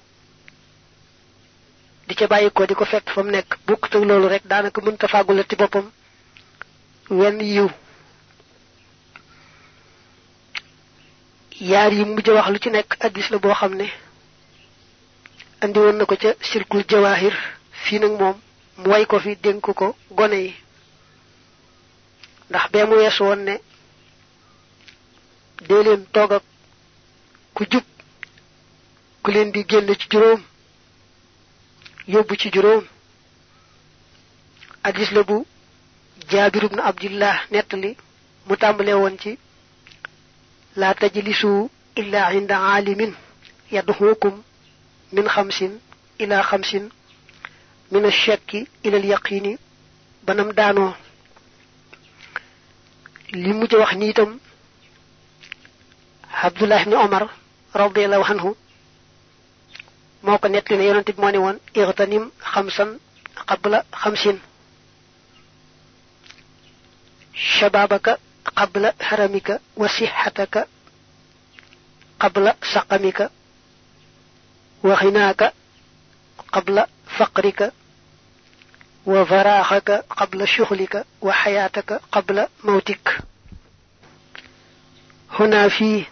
di 2.08 2.14
ca 2.14 2.26
bàyyi 2.26 2.50
ko 2.50 2.66
di 2.66 2.74
ko 2.74 2.84
fekk 2.84 3.06
fa 3.14 3.22
mu 3.22 3.30
rek 4.28 4.42
daanaka 4.50 4.80
mënta 4.80 5.06
fàggula 5.08 5.42
ci 5.48 5.56
boppam 5.56 5.86
wenn 7.10 7.40
yiw. 7.40 7.68
Yaar 11.60 11.92
yi 11.92 12.04
mujj 12.04 12.28
wax 12.30 12.48
lu 12.50 12.58
ci 12.58 12.70
nekk 12.70 12.96
la 13.30 13.38
andi 15.62 15.78
woon 15.78 15.96
na 15.98 16.04
ca 16.16 16.34
sirkul 16.40 16.84
jawahir. 16.88 17.34
Fii 17.84 17.98
nag 17.98 18.12
moom 18.20 18.36
mu 18.78 19.06
ko 19.06 19.18
fi 19.20 19.36
ko 19.62 19.94
gone 20.10 20.34
yi 20.36 20.54
ndax 22.50 22.64
bee 22.72 22.84
mu 22.88 22.94
weesu 23.00 23.22
woon 23.26 23.40
ne 23.48 23.54
dee 25.68 25.82
leen 25.86 26.02
toog 26.14 26.32
ak 26.38 26.44
ku 27.54 27.62
jub 27.70 27.84
ku 29.22 29.28
leen 29.34 29.50
di 29.54 29.60
génn 29.70 29.88
ci 30.00 30.06
juróom 30.12 30.40
yóbbu 32.12 32.34
ci 32.40 32.48
juróom. 32.54 32.84
Addis 34.82 35.10
la 35.12 35.22
bu 35.28 35.36
jaabir 36.30 36.64
ibnu 36.64 36.80
abdillah 36.90 37.36
nettali 37.52 37.90
mu 38.46 38.54
tàmbalee 38.56 38.94
woon 39.00 39.16
ci 39.22 39.30
laa 40.80 40.94
tajlisu 41.00 41.50
illa 42.00 42.32
inda 42.38 42.56
aalimin 42.72 43.12
min 45.12 45.26
xamsin 45.34 45.72
ila 46.22 46.42
xamsin 46.48 46.84
min 47.92 48.04
ashakki 48.10 48.60
ila 48.86 48.96
alyaqini 49.00 49.52
banam 50.26 50.48
daanoo 50.58 50.92
li 53.32 53.52
mujj 53.52 53.74
wax 53.80 53.92
ni 53.96 54.08
itam 54.10 54.38
abdullah 56.42 56.82
ibni 56.82 56.94
omar 56.96 57.24
radiallahu 57.74 58.24
anhu 58.32 58.50
moko 60.22 60.48
netti 60.48 60.74
ne 60.76 60.84
yonent 60.88 61.06
bi 61.14 61.20
mo 61.22 61.30
ne 61.30 61.38
won 61.38 61.56
irtanim 61.74 62.24
khamsan 62.52 62.90
qabla 63.48 63.78
khamsin 64.02 64.36
shababaka 67.34 68.12
qabla 68.58 68.92
haramika 69.08 69.54
wa 69.76 69.88
sihhataka 69.88 70.66
qabla 72.22 72.52
saqamika 72.72 73.30
wa 74.82 74.94
ghinaka 75.00 75.52
qabla 76.54 76.82
faqrika 77.16 77.66
وفراحك 79.06 79.90
قبل 79.90 80.48
شغلك 80.48 81.04
وحياتك 81.20 82.00
قبل 82.12 82.46
موتك. 82.64 83.18
هنا 85.30 85.68
في 85.68 86.04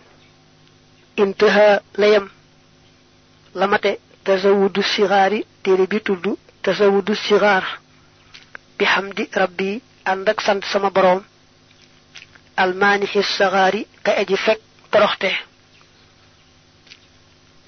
انتهى 1.19 1.81
ليم 1.99 2.31
لما 3.55 3.97
تزود 4.25 4.79
الصغار 4.79 5.43
تربيتد 5.65 6.37
تزود 6.63 7.11
الصغار. 7.11 7.65
بحمد 8.81 9.29
ربي 9.37 9.83
عندك 10.07 10.41
سنت 10.41 10.65
سما 10.65 10.89
بروم. 10.89 11.25
المانح 12.61 13.17
الصغار 13.17 13.85
كأجي 14.05 14.37
فك 14.37 14.61
ترخته 14.93 15.37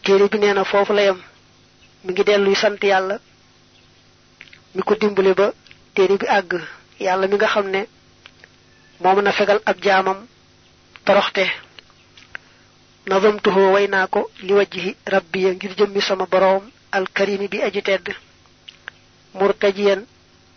تيري 0.04 0.26
بي 0.26 0.38
نينا 0.38 0.62
فوف 0.62 0.92
ليم 0.92 1.22
مجدل 2.04 2.24
ديلوي 2.24 2.54
سنت 2.54 2.84
mi 4.74 4.82
ko 4.82 4.94
dimbulé 4.94 5.34
ba 5.34 5.52
téré 5.94 6.16
bi 6.16 6.26
ag 6.26 6.50
yalla 7.00 7.26
mi 7.26 7.34
nga 7.36 7.46
xamné 7.46 7.86
mo 9.00 9.14
mëna 9.14 9.32
fegal 9.32 9.60
ab 9.64 9.76
jaamam 9.82 10.26
toroxte. 11.04 11.44
Nazamtuhu 13.06 13.62
ko 14.10 14.30
li 14.42 14.52
wajhi 14.52 14.96
rabbi 15.06 15.44
ngir 15.44 15.72
jëmmi 15.78 16.00
sama 16.00 16.26
borom 16.26 16.62
al 16.92 17.06
karim 17.12 17.48
bi 17.48 17.62
aji 17.62 17.82
tedd. 17.82 18.06
Murtajiyan 19.34 20.00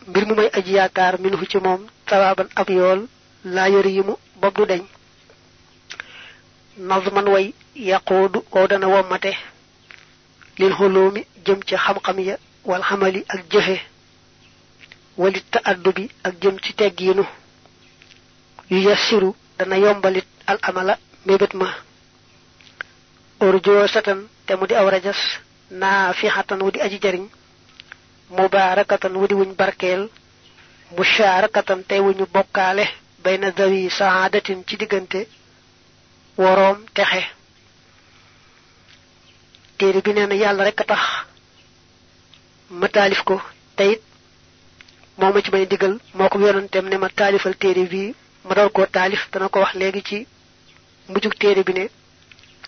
mbir 0.07 0.25
mu 0.27 0.35
may 0.35 0.49
aji 0.53 0.73
yaakar 0.73 1.19
minhu 1.19 1.45
ci 1.45 1.57
mom 1.57 1.87
tawaban 2.05 2.49
ab 2.55 2.69
yool 2.69 3.07
la 3.45 3.69
yarimu 3.69 4.13
bob 4.41 4.55
du 4.55 4.65
deñ. 4.65 4.83
Nazman 6.77 7.27
way 7.29 7.53
dana 8.69 8.87
lil 10.57 10.73
hulumi 10.73 11.25
jëm 11.45 11.59
ci 11.67 11.75
xam 11.75 11.97
xam 12.05 12.19
ya 12.19 12.37
wal 12.63 12.81
hamali 12.81 13.25
ak 13.27 13.41
walit 15.17 15.45
ta'addubi 15.51 16.09
ak 16.23 16.33
jëm 16.41 16.55
ci 16.63 16.73
tegginu 16.73 17.23
yu 18.69 18.77
yassiru 18.89 19.35
dana 19.57 19.75
yombalit 19.77 20.25
al 20.47 20.57
amala 20.61 20.97
mebet 21.25 21.53
ma 21.53 21.67
urjo 23.39 23.87
satan 23.87 24.19
te 24.45 24.53
mudi 24.55 24.73
aw 24.75 24.87
rajas 24.89 25.19
nafihatan 25.71 26.61
wudi 26.65 26.79
aji 26.81 26.97
jariñ 27.03 27.25
mubarakatan 28.35 29.13
wudi 29.19 29.33
wuñ 29.39 29.51
barkel 29.59 30.01
musharakatan 30.97 31.83
tay 31.87 31.99
wuñu 32.05 32.25
bokale 32.33 32.85
bayna 33.23 33.51
dawi 33.51 33.89
saadatin 33.89 34.63
ci 34.67 34.75
digante 34.77 35.27
worom 36.37 36.77
texe 36.95 37.21
téré 39.77 40.01
bi 40.05 40.11
néna 40.13 40.35
yalla 40.35 40.63
rek 40.63 40.79
tax 40.89 41.03
ma 42.79 42.87
talif 42.89 43.21
ko 43.23 43.35
tayit 45.17 45.33
moma 45.33 45.41
ci 45.41 45.51
may 45.51 45.65
digal 45.65 45.99
moko 46.13 46.39
yonentem 46.39 46.89
ne 46.89 46.97
ma 46.97 47.09
talifal 47.09 47.55
téré 47.55 47.85
bi 47.85 48.15
ma 48.45 48.55
dal 48.55 48.71
ko 48.71 48.85
talif 48.85 49.29
dana 49.31 49.49
ko 49.49 49.59
wax 49.59 49.73
legi 49.75 50.03
ci 50.03 50.27
mujjuk 51.09 51.37
téré 51.37 51.63
bi 51.63 51.73
ne 51.73 51.89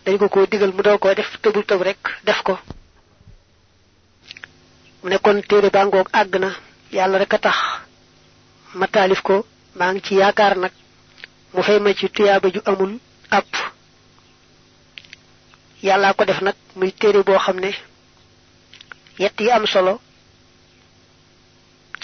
dañ 0.06 0.18
ko 0.18 0.30
ko 0.30 0.46
digal 0.46 0.72
mu 0.74 0.82
do 0.82 0.98
ko 0.98 1.14
def 1.14 1.40
tebul 1.42 1.66
teb 1.66 1.82
rek 1.82 1.98
def 2.24 2.42
ko. 2.44 2.58
Mu 5.04 5.10
ne 5.10 5.18
kon 5.18 5.42
téré 5.42 5.70
ba 5.70 5.86
ngok 5.86 6.10
agna 6.14 6.52
yalla 6.92 7.18
rek 7.18 7.42
tax 7.42 7.58
ma 8.76 8.88
talif 8.88 9.22
ko 9.22 9.46
ma 9.76 9.92
ngi 9.92 10.02
ci 10.02 10.16
yaakar 10.16 10.58
nak 10.58 10.74
mu 11.54 11.62
fay 11.64 11.80
ma 11.80 11.94
ci 11.94 12.10
tiyaba 12.10 12.50
ju 12.52 12.62
amul 12.66 13.00
app. 13.32 13.74
Yalla 15.82 16.14
ko 16.14 16.26
def 16.26 16.42
nak 16.42 16.56
muy 16.76 16.92
téré 16.92 17.24
bo 17.24 17.38
xamné 17.38 17.74
yett 19.18 19.40
yi 19.40 19.50
am 19.50 19.66
solo 19.66 20.00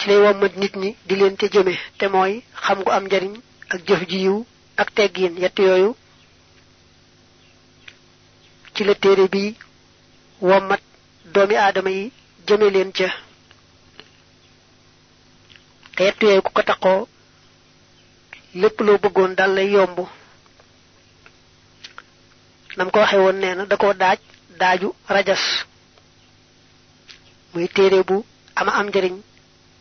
ci 0.02 0.08
lay 0.10 0.18
wommat 0.18 0.56
nit 0.58 0.74
ñi 0.82 0.90
di 1.06 1.14
leen 1.16 1.36
ca 1.36 1.46
jëme. 1.52 1.74
Te 1.98 2.06
mooy 2.08 2.32
xam 2.64 2.78
gu 2.84 2.90
am 2.90 3.04
njariñ 3.06 3.32
ak 3.72 3.80
jëf 3.86 4.02
ji 4.10 4.18
yiw 4.24 4.38
ak 4.80 4.88
teggiin 4.96 5.36
yett 5.42 5.58
yooyu 5.58 5.90
ci 8.74 8.82
la 8.84 8.94
téere 8.94 9.28
bi 9.32 9.54
wommat 10.40 10.80
doomi 11.32 11.54
aadama 11.56 11.90
yi 11.90 12.12
jëme 12.46 12.66
leen 12.74 12.90
ca. 12.92 13.08
Te 15.96 16.02
yett 16.04 16.20
yooyu 16.22 16.42
ku 16.42 16.50
ko 16.52 16.62
taxoo 16.62 17.08
lépp 18.60 18.80
loo 18.80 18.98
bëggoon 19.02 19.34
dal 19.38 19.52
lay 19.54 19.68
yomb. 19.70 19.98
Nam 22.76 22.90
ko 22.90 22.98
waxe 23.00 23.16
woon 23.22 23.38
nee 23.40 23.54
na 23.54 23.64
da 23.66 23.76
koo 23.76 23.92
daaj 23.94 24.18
daaju 24.60 24.88
rajas. 25.08 25.44
Muy 27.54 27.68
téere 27.68 28.02
bu 28.08 28.24
ama 28.56 28.72
am 28.80 28.88
njariñ. 28.88 29.16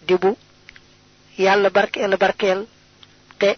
Di 0.07 0.15
bu 0.21 0.31
yàlla 1.37 1.69
barkeel 1.69 2.17
barkeel 2.17 2.59
te 3.39 3.49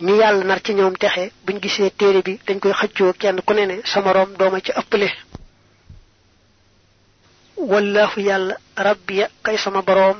ñi 0.00 0.14
yàlla 0.20 0.44
nar 0.44 0.60
ci 0.64 0.72
ñoom 0.74 0.94
texe 1.02 1.32
buñ 1.46 1.56
gisee 1.62 1.90
téere 1.98 2.20
bi 2.26 2.32
dañ 2.46 2.58
koy 2.62 2.72
xëccoo 2.80 3.12
kenn 3.20 3.38
ku 3.46 3.52
ne 3.54 3.80
sama 3.92 4.12
rom 4.12 4.30
dooma 4.38 4.60
ci 4.60 4.72
ëppale. 4.80 5.08
Wallahu 7.56 8.20
yàlla 8.20 8.54
rabbiya 8.76 9.26
kay 9.44 9.56
sama 9.58 9.82
boroom. 9.82 10.18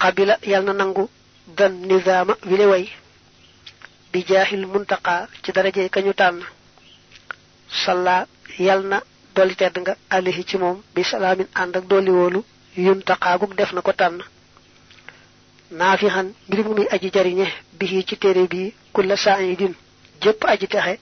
Qabila 0.00 0.34
yàlla 0.42 0.72
na 0.72 0.78
nangu 0.84 1.08
dan 1.56 1.72
nizaama 1.88 2.34
wile 2.50 2.66
way. 2.72 2.84
Bi 4.12 4.24
jaahil 4.28 4.66
muntaqa 4.66 5.28
ci 5.42 5.52
daraje 5.52 5.88
kañu 5.94 6.12
tànn. 6.14 6.42
Salla 7.84 8.26
dolli 9.38 9.54
tedd 9.60 9.76
nga 9.82 9.94
alihi 10.16 10.42
ci 10.48 10.56
moom 10.62 10.78
bi 10.94 11.02
salaamin 11.10 11.48
ànd 11.62 11.74
ak 11.78 11.84
dolli 11.92 12.10
woolu 12.18 12.40
yun 12.86 13.00
taqaagug 13.08 13.52
def 13.58 13.70
na 13.72 13.80
ko 13.86 13.92
tànn. 14.00 14.18
Naafihan 15.78 16.26
mbir 16.48 16.60
mu 16.66 16.72
muy 16.76 16.86
aji 16.94 17.08
jariñe 17.14 17.46
bihi 17.78 17.98
ci 18.08 18.14
téere 18.22 18.42
bi 18.52 18.60
kulla 18.94 19.16
saidin 19.24 19.74
jëpp 20.22 20.40
aji 20.52 20.66
texe. 20.72 20.94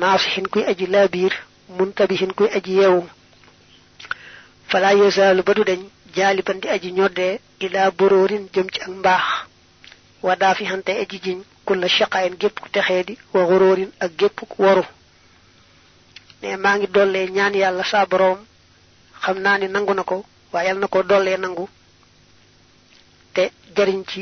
Naasihin 0.00 0.46
kuy 0.52 0.62
aji 0.70 0.86
laabiir 0.94 1.32
muntabihin 1.76 2.32
kuy 2.38 2.48
aji 2.56 2.72
yeewu 2.78 3.02
fala 4.70 4.88
yasaalu 5.00 5.42
ba 5.46 5.52
du 5.54 5.62
jaaliban 6.16 6.58
di 6.62 6.68
aji 6.74 6.88
ñoddee 6.98 7.34
ilaa 7.64 7.90
boroorin 7.98 8.44
jëm 8.54 8.66
ci 8.72 8.78
ak 8.84 8.88
mbaax. 9.00 9.24
Wa 10.26 10.32
daafihan 10.42 10.82
te 10.86 10.92
aji 11.02 11.18
jiñ 11.24 11.38
kulla 11.66 11.88
shaqaayin 11.96 12.36
gépp 12.40 12.56
ku 12.62 12.68
texee 12.74 13.02
di 13.08 13.14
wa 13.34 13.42
xoroorin 13.48 13.90
ak 14.04 14.10
gépp 14.20 14.38
waru 14.64 14.84
ne 16.42 16.56
maa 16.62 16.76
ngi 16.78 16.86
dollee 16.94 17.26
ñaan 17.36 17.54
yàlla 17.62 17.84
saa 17.92 18.06
boroom. 18.10 18.38
Xam 19.22 19.36
naa 19.44 19.58
ni 19.58 19.66
nangu 19.74 19.94
na 19.94 20.02
ko 20.10 20.16
waaye 20.52 20.66
yàlla 20.68 20.80
na 20.82 20.88
ko 20.94 20.98
dollee 21.10 21.36
nangu. 21.42 21.64
Te 23.34 23.42
jariñ 23.76 24.00
ci 24.10 24.20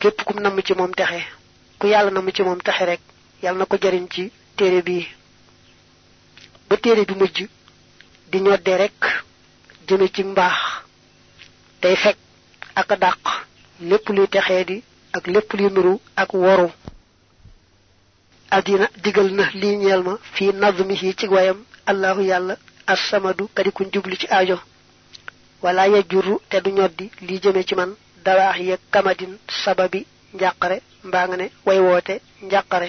képp 0.00 0.18
kum 0.26 0.38
namm 0.42 0.58
ci 0.66 0.72
moom 0.78 0.92
texe. 0.98 1.20
Ku 1.78 1.84
yàlla 1.92 2.10
namm 2.10 2.30
ci 2.34 2.42
moom 2.42 2.60
texe 2.66 2.84
rek 2.90 3.00
yàlla 3.42 3.58
na 3.60 3.66
ko 3.70 3.76
jariñ 3.82 4.04
ci 4.12 4.22
téere 4.56 4.80
bi. 4.86 4.96
Ba 6.68 6.76
téere 6.82 7.02
bi 7.08 7.14
mujj 7.20 7.38
di 8.30 8.38
ñodde 8.44 8.72
rek 8.82 8.98
jëme 9.86 10.06
ci 10.14 10.22
mbaax. 10.24 10.58
Tey 11.80 11.96
fekk 12.02 12.18
ak 12.80 12.88
dàq 13.02 13.20
lépp 13.88 14.06
luy 14.14 14.28
texee 14.28 14.64
di 14.64 14.76
ak 15.16 15.24
lépp 15.26 15.50
luy 15.58 15.98
ak 16.22 16.30
woru 16.34 16.68
adina 18.50 18.86
digal 19.04 19.28
na 19.38 19.44
li 19.60 19.70
ñeel 19.82 20.02
ma 20.02 20.14
fi 20.34 20.44
nazmihi 20.62 21.14
ci 21.18 21.26
wayam 21.34 21.58
allahu 21.90 22.20
yàlla 22.30 22.54
as-samadu 22.92 23.44
kadi 23.56 23.70
kun 23.72 23.88
jublu 23.92 24.16
ci 24.20 24.26
aajo 24.30 24.58
wala 25.62 25.82
yajuru 25.94 26.34
te 26.50 26.60
du 26.64 26.70
ñoddi 26.70 27.06
li 27.26 27.34
jëme 27.42 27.62
ci 27.68 27.74
man 27.74 27.90
dawaax 28.24 28.58
ya 28.70 28.76
kamadin 28.92 29.32
sababi 29.64 30.00
njàqare 30.34 30.76
mbaa 31.04 31.26
nga 31.26 31.36
ne 31.40 31.46
way 31.66 31.78
woote 31.86 32.14
njàqare 32.46 32.88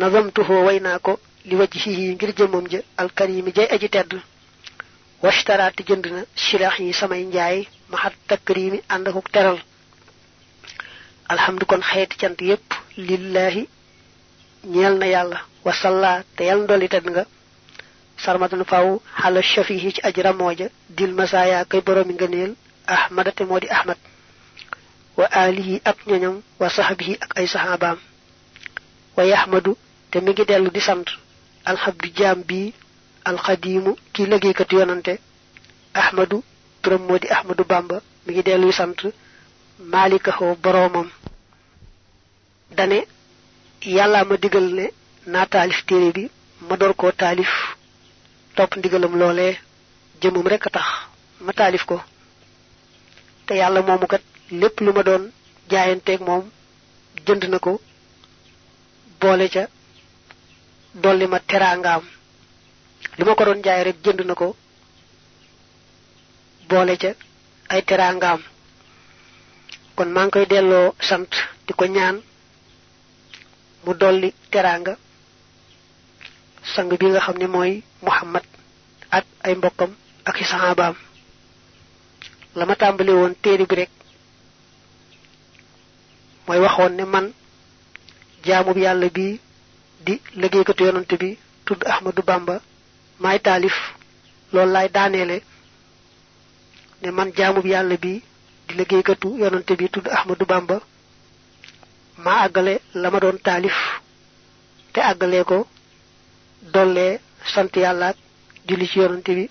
nazamtuhu 0.00 0.54
way 0.66 0.78
naa 0.80 0.98
ko 1.06 1.12
li 1.48 1.54
wajhihi 1.60 2.14
ngir 2.14 2.30
jëmam 2.38 2.66
ja 2.72 2.80
alkarimi 3.02 3.50
jay 3.56 3.68
aji 3.74 3.88
tedd 3.94 4.12
washtaraati 5.22 5.82
jënd 5.88 6.06
na 6.14 6.22
yi 6.78 6.92
samay 7.00 7.22
njaay 7.30 7.58
maxat 7.92 8.14
takrimi 8.28 8.78
ànd 8.94 9.06
akuk 9.08 9.28
teral 9.34 9.58
alhamdu 11.32 11.64
kon 11.70 11.82
xeeti 11.90 12.16
cant 12.20 12.38
yépp 12.50 12.68
lillahi 13.08 13.62
ñeel 14.64 14.94
na 14.98 15.06
yàlla 15.06 15.38
wasalla 15.64 16.22
te 16.36 16.42
yàlla 16.48 16.64
ndolli 16.64 16.88
tedd 16.88 17.06
nga. 17.10 17.24
Sarmadan 18.24 18.64
faw 18.64 18.86
xala 19.20 19.40
shafihi 19.42 19.92
ci 19.94 20.00
aji 20.06 20.20
ramooja 20.22 20.66
dil 20.96 21.12
masaya 21.18 21.64
kay 21.70 21.80
boroomi 21.86 22.14
ngëneel 22.14 22.52
ahmada 22.86 23.30
te 23.36 23.42
moo 23.44 23.60
di 23.60 23.68
ahmad. 23.76 23.96
Wa 25.18 25.26
alihi 25.44 25.80
ak 25.90 25.98
ñoñam 26.08 26.36
wa 26.60 26.68
sahbihi 26.76 27.14
ak 27.24 27.30
ay 27.38 27.46
sahabaam. 27.54 27.98
Wa 29.16 29.22
yahmadu 29.32 29.72
te 30.10 30.16
mi 30.20 30.30
ngi 30.32 30.44
dellu 30.50 30.70
di 30.70 30.80
sant 30.80 31.06
alxabdu 31.70 32.08
jaam 32.18 32.42
bi 32.48 32.72
alxadiimu 33.24 33.92
ki 34.12 34.22
yonante. 34.78 35.14
Ahmadu 35.94 36.42
turam 36.82 37.02
moo 37.06 37.18
di 37.18 37.28
ahmadu 37.36 37.64
bamba 37.64 37.96
mi 38.26 38.30
ngi 38.32 38.42
delluy 38.48 38.72
sant 38.72 38.98
maalikaxoo 39.92 40.54
boroomam. 40.62 41.08
Dane 42.76 42.98
yàlla 43.82 44.24
ma 44.24 44.36
digal 44.36 44.66
ne 44.78 44.86
naa 45.26 45.46
taalif 45.46 45.84
téere 45.86 46.10
bi 46.16 46.30
ma 46.68 46.76
door 46.76 46.94
koo 46.96 47.12
taalif 47.12 47.50
topp 48.56 48.76
ndigalam 48.76 49.14
loolee 49.20 49.58
jëmum 50.20 50.46
rek 50.52 50.66
a 50.66 50.70
tax 50.70 50.86
ma 51.44 51.52
taalif 51.52 51.84
ko. 51.84 51.96
Te 53.46 53.54
yàlla 53.54 53.82
moomu 53.82 54.06
kat 54.06 54.22
lépp 54.50 54.80
lu 54.80 54.92
ma 54.92 55.02
doon 55.02 55.30
jaayanteeg 55.70 56.20
moom 56.20 56.44
jënd 57.26 57.44
na 57.48 57.58
ko 57.58 57.80
boole 59.20 59.48
ca 59.48 59.64
dolli 60.94 61.26
ma 61.26 61.38
teraangaam. 61.40 62.02
Li 63.16 63.24
ma 63.24 63.34
ko 63.34 63.44
doon 63.44 63.62
jaay 63.64 63.84
rek 63.84 63.96
jënd 64.04 64.20
na 64.26 64.34
ko 64.34 64.56
boole 66.68 66.96
ca 67.02 67.10
ay 67.68 67.82
teraangaam. 67.88 68.40
Kon 69.96 70.08
maa 70.12 70.24
ngi 70.24 70.30
koy 70.32 70.46
delloo 70.46 70.94
sant 71.08 71.30
di 71.66 71.72
ko 71.74 71.84
ñaan 71.86 72.16
mu 73.84 73.92
dolli 74.00 74.28
teraanga 74.52 74.94
sang 76.74 76.88
bi 77.00 77.06
nga 77.10 77.20
xam 77.24 77.36
ne 77.38 77.46
mooy 77.54 77.72
muhammad 78.06 78.44
ak 79.16 79.24
ay 79.46 79.54
mbokkam 79.58 79.90
ak 80.28 80.36
i 80.40 80.44
saxaabaam. 80.44 80.94
La 82.56 82.64
ma 82.66 82.74
tàmbali 82.76 83.12
woon 83.18 83.34
téere 83.42 83.64
bi 83.70 83.74
rek 83.80 83.90
mooy 86.46 86.58
waxoon 86.64 86.92
ne 86.96 87.04
man 87.04 87.26
jaamub 88.46 88.76
yàlla 88.84 89.08
bi 89.16 89.26
di 90.06 90.14
liggéeykatu 90.40 90.82
yonante 90.84 91.16
bi 91.22 91.30
tudd 91.66 91.82
ahmadu 91.92 92.22
bamba 92.22 92.60
maay 93.22 93.38
taalif. 93.46 93.76
Loolu 94.52 94.72
laay 94.72 94.88
daaneele 94.96 95.36
ne 97.02 97.10
man 97.10 97.28
jaamub 97.36 97.66
yàlla 97.66 97.96
bi 98.04 98.12
di 98.66 98.72
liggéeykatu 98.78 99.28
yonante 99.42 99.72
bi 99.78 99.86
tudd 99.94 100.06
ahmadu 100.16 100.44
bamba 100.52 100.76
maa 102.24 102.38
àggale 102.46 102.74
la 103.00 103.08
ma 103.12 103.18
doon 103.22 103.38
te 104.92 105.00
àggalee 105.10 105.44
ko 105.50 105.58
dollee 106.74 107.12
sant 107.52 107.72
yàlla 107.82 108.08
julli 108.68 108.86
ci 108.90 108.96
yonante 109.02 109.32
bi. 109.38 109.44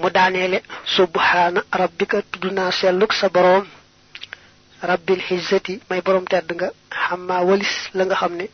Mu 0.00 0.08
daaneele 0.16 0.58
subhaana 0.96 1.60
rabbika 1.80 2.18
tudd 2.30 2.44
naa 2.56 2.70
selluk 2.80 3.12
sa 3.20 3.26
boroom. 3.34 3.64
Rabbil 4.90 5.20
xizzati 5.26 5.74
may 5.88 6.00
boroom 6.06 6.26
tedd 6.32 6.48
nga 6.56 6.68
xamma 7.04 7.36
walis 7.48 7.74
la 7.96 8.02
nga 8.04 8.16
xam 8.20 8.32
ne 8.40 8.46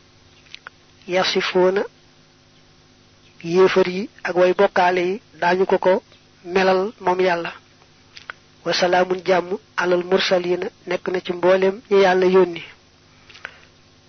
yéefar 3.43 3.87
yi 3.87 4.09
ak 4.23 4.35
way 4.35 4.53
yi 5.59 5.65
ko 5.65 5.77
ko 5.77 6.03
melal 6.43 6.91
moom 6.99 7.19
yàlla 7.27 7.51
wasalaamun 8.65 9.19
jàmm 9.27 9.49
alal 9.81 10.03
mursalina 10.11 10.67
nekk 10.89 11.05
na 11.11 11.19
ci 11.25 11.31
mbooleem 11.33 11.75
ñi 11.89 11.97
yàlla 12.05 12.25
yónni. 12.35 12.63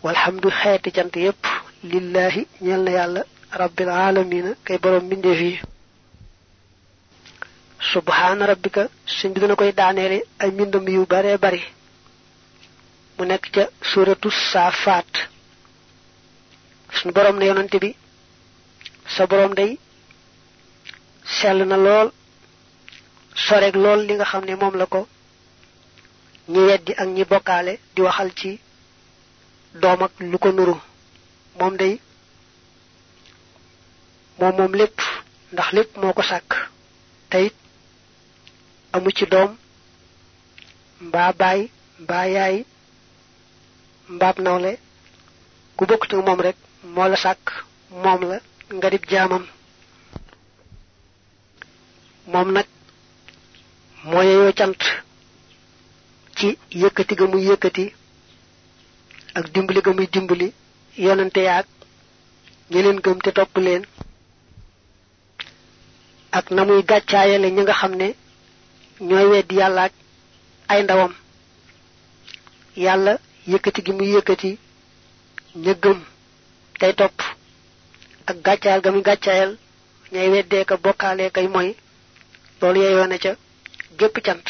walhamdu 0.05 0.49
xeeti 0.61 0.91
cant 0.97 1.15
yépp 1.25 1.43
lillahi 1.91 2.43
na 2.61 3.23
rabbil 3.61 3.89
alamina 4.07 4.51
kay 4.67 4.79
boroom 4.83 5.05
mbindeef 5.07 5.41
yi. 5.47 5.61
subhaana 7.93 8.47
rabbika 8.47 8.83
suñ 9.17 9.31
bi 9.33 9.41
dana 9.41 9.55
koy 9.57 9.73
daaneele 9.73 10.19
ay 10.43 10.51
mbindam 10.51 10.87
yu 10.89 11.07
bare 11.07 11.33
bari. 11.45 11.63
mu 13.17 13.25
nekk 13.25 13.45
ca 13.55 13.63
suratu 13.91 14.29
boroom 17.15 17.37
ne 17.39 17.47
yonante 17.47 17.79
bi 17.85 17.91
sa 19.15 19.27
boroom 19.27 19.55
day 19.55 19.79
sell 21.39 21.59
na 21.67 21.77
soreg 23.35 23.75
lool 23.83 24.01
li 24.07 24.15
nga 24.15 24.25
ne 24.45 24.55
moom 24.61 24.75
la 24.81 24.87
ko. 24.87 25.01
Ñi 26.51 26.59
weddi 26.69 26.93
ak 27.03 27.09
ñi 27.15 27.25
bokkaale 27.31 27.73
di 27.95 28.01
waxal 28.03 28.31
ci 28.39 28.51
doom 29.81 30.03
ak 30.07 30.13
lu 30.31 30.39
ko 30.39 30.49
nuru. 30.53 30.77
Moom 31.59 31.77
day 31.77 31.95
moom 34.39 34.73
ndax 35.53 35.69
ko 36.17 36.23
sàkk. 36.23 36.51
Amu 38.93 39.11
ci 39.17 39.25
doom 39.33 39.51
mbaa 41.07 41.33
baay 41.41 41.61
mbaa 42.03 42.27
yaay 42.35 42.57
mbaab 44.15 44.37
nawle 44.45 44.73
ku 45.77 45.83
bokkut 45.89 46.13
ak 46.15 46.41
rek 46.47 46.57
moo 46.95 47.09
la 47.11 47.17
sàkk 47.25 47.45
moom 48.03 48.21
la 48.31 48.37
nga 48.75 48.89
jaamam 49.11 49.45
moo 54.09 54.23
yeyoo 54.29 54.53
cant. 54.59 54.81
Ci 56.37 56.49
yëkkati 56.81 57.15
ga 57.19 57.27
muy 57.31 57.43
yëkkati 57.49 57.85
ak 59.39 59.45
dimbali 59.53 59.81
ga 59.85 59.93
muy 59.97 60.07
dimbali 60.15 60.47
yonante 61.05 61.41
yaag 61.49 61.67
ñi 62.71 62.79
gëm 63.05 63.19
te 63.25 63.31
topp 63.37 63.55
leen 63.65 63.83
ak 66.39 66.47
na 66.55 66.63
muy 66.69 66.83
gàccaayale 66.91 67.49
ñi 67.55 67.63
nga 67.63 67.75
xam 67.81 67.93
ne 68.01 68.09
ñooy 69.09 69.27
weddi 69.33 69.55
yàlla 69.61 69.83
ak 69.89 69.93
ay 70.73 70.81
ndawam. 70.83 71.13
Yàlla 72.85 73.13
yëkkati 73.53 73.81
gi 73.87 73.93
muy 73.97 74.09
yëkkati 74.15 74.51
ña 75.65 75.73
gëm 75.83 75.99
tey 76.81 76.93
topp 76.99 77.17
ak 78.31 78.37
gàccaayal 78.47 78.81
ga 78.85 78.91
muy 78.95 79.03
gàccaayal 79.09 79.51
ñay 80.13 80.29
weddee 80.33 80.65
ka 80.69 80.75
bokkaalee 80.85 81.31
kay 81.37 81.47
mooy 81.55 81.71
loolu 82.61 82.81
yeyoo 82.85 83.07
na 83.11 83.17
ca 83.25 83.33
gépp 83.99 84.17
cant 84.27 84.47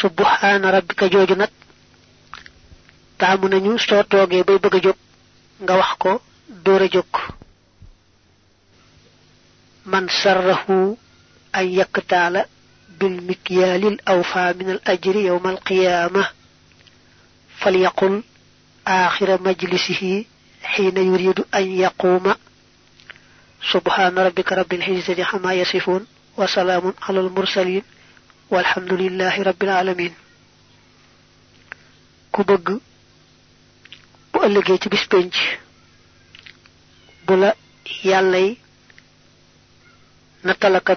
subhaana 0.00 0.70
rabbika 0.76 1.08
jooju 1.12 1.34
nag 1.36 1.50
taamu 3.18 3.46
nañu 3.48 3.72
soo 3.86 4.02
toogee 4.10 4.44
bay 4.46 4.58
bëgg 4.62 4.74
a 4.76 4.80
jóg 4.84 4.96
nga 5.62 5.74
wax 5.80 5.90
ko 6.02 6.12
dóor 6.64 6.82
a 6.82 6.88
jóg. 6.94 7.10
Man 9.90 10.06
sarrahu 10.20 10.96
an 11.52 11.66
yaktaala 11.78 12.40
bil 12.98 13.16
mikyaalil 13.28 13.96
awfa 14.12 14.42
min 14.58 14.68
al 14.74 14.80
ajri 14.92 15.20
yowma 15.28 15.48
alqiyaama 15.54 16.22
falyaqul 17.60 18.16
aaxira 18.86 19.34
majlisihi 19.46 20.14
xiina 20.72 21.00
yuridu 21.08 21.42
an 21.52 21.66
yaquuma. 21.82 22.32
Subhaana 23.72 24.24
rabbika 24.26 24.54
rabbil 24.54 24.82
izzati 24.98 25.22
salaamun 26.46 26.94
ala 27.08 27.20
al 27.20 27.30
mursalin 27.30 27.82
walhamdulillahi 28.50 29.42
rabbil 29.48 29.70
alamin 29.80 30.12
ku 32.32 32.40
bëgg 32.48 32.66
bu 34.32 34.38
ëllëgee 34.46 34.78
ci 34.82 34.88
bis 34.88 35.04
penc 35.12 35.34
bu 37.26 37.34
la 37.36 37.50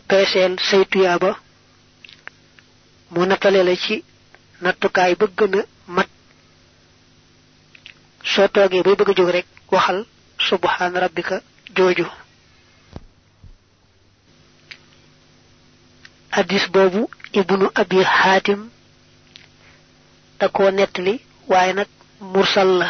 peeseel 0.10 0.54
mu 3.12 3.25
nattale 3.25 3.63
la 3.63 3.75
ci 3.75 4.04
nattukaay 4.62 5.15
ba 5.19 5.25
gën 5.38 5.56
a 5.60 5.63
mat. 5.88 6.08
soo 8.23 8.47
toogee 8.47 8.84
bay 8.86 8.95
bëgg 8.95 9.10
a 9.12 9.13
jóg 9.17 9.30
rek 9.36 9.47
waxal 9.71 9.99
subhaana 10.47 10.99
rabbika 10.99 11.36
jooju 11.75 12.06
addis 16.39 16.65
boobu 16.74 17.10
ibnu 17.39 17.65
abi 17.82 18.00
xaatim 18.04 18.62
da 20.39 20.48
koo 20.56 20.70
nettali 20.72 21.13
waaye 21.52 21.74
nag 21.74 21.88
mursal 22.34 22.67
la. 22.80 22.88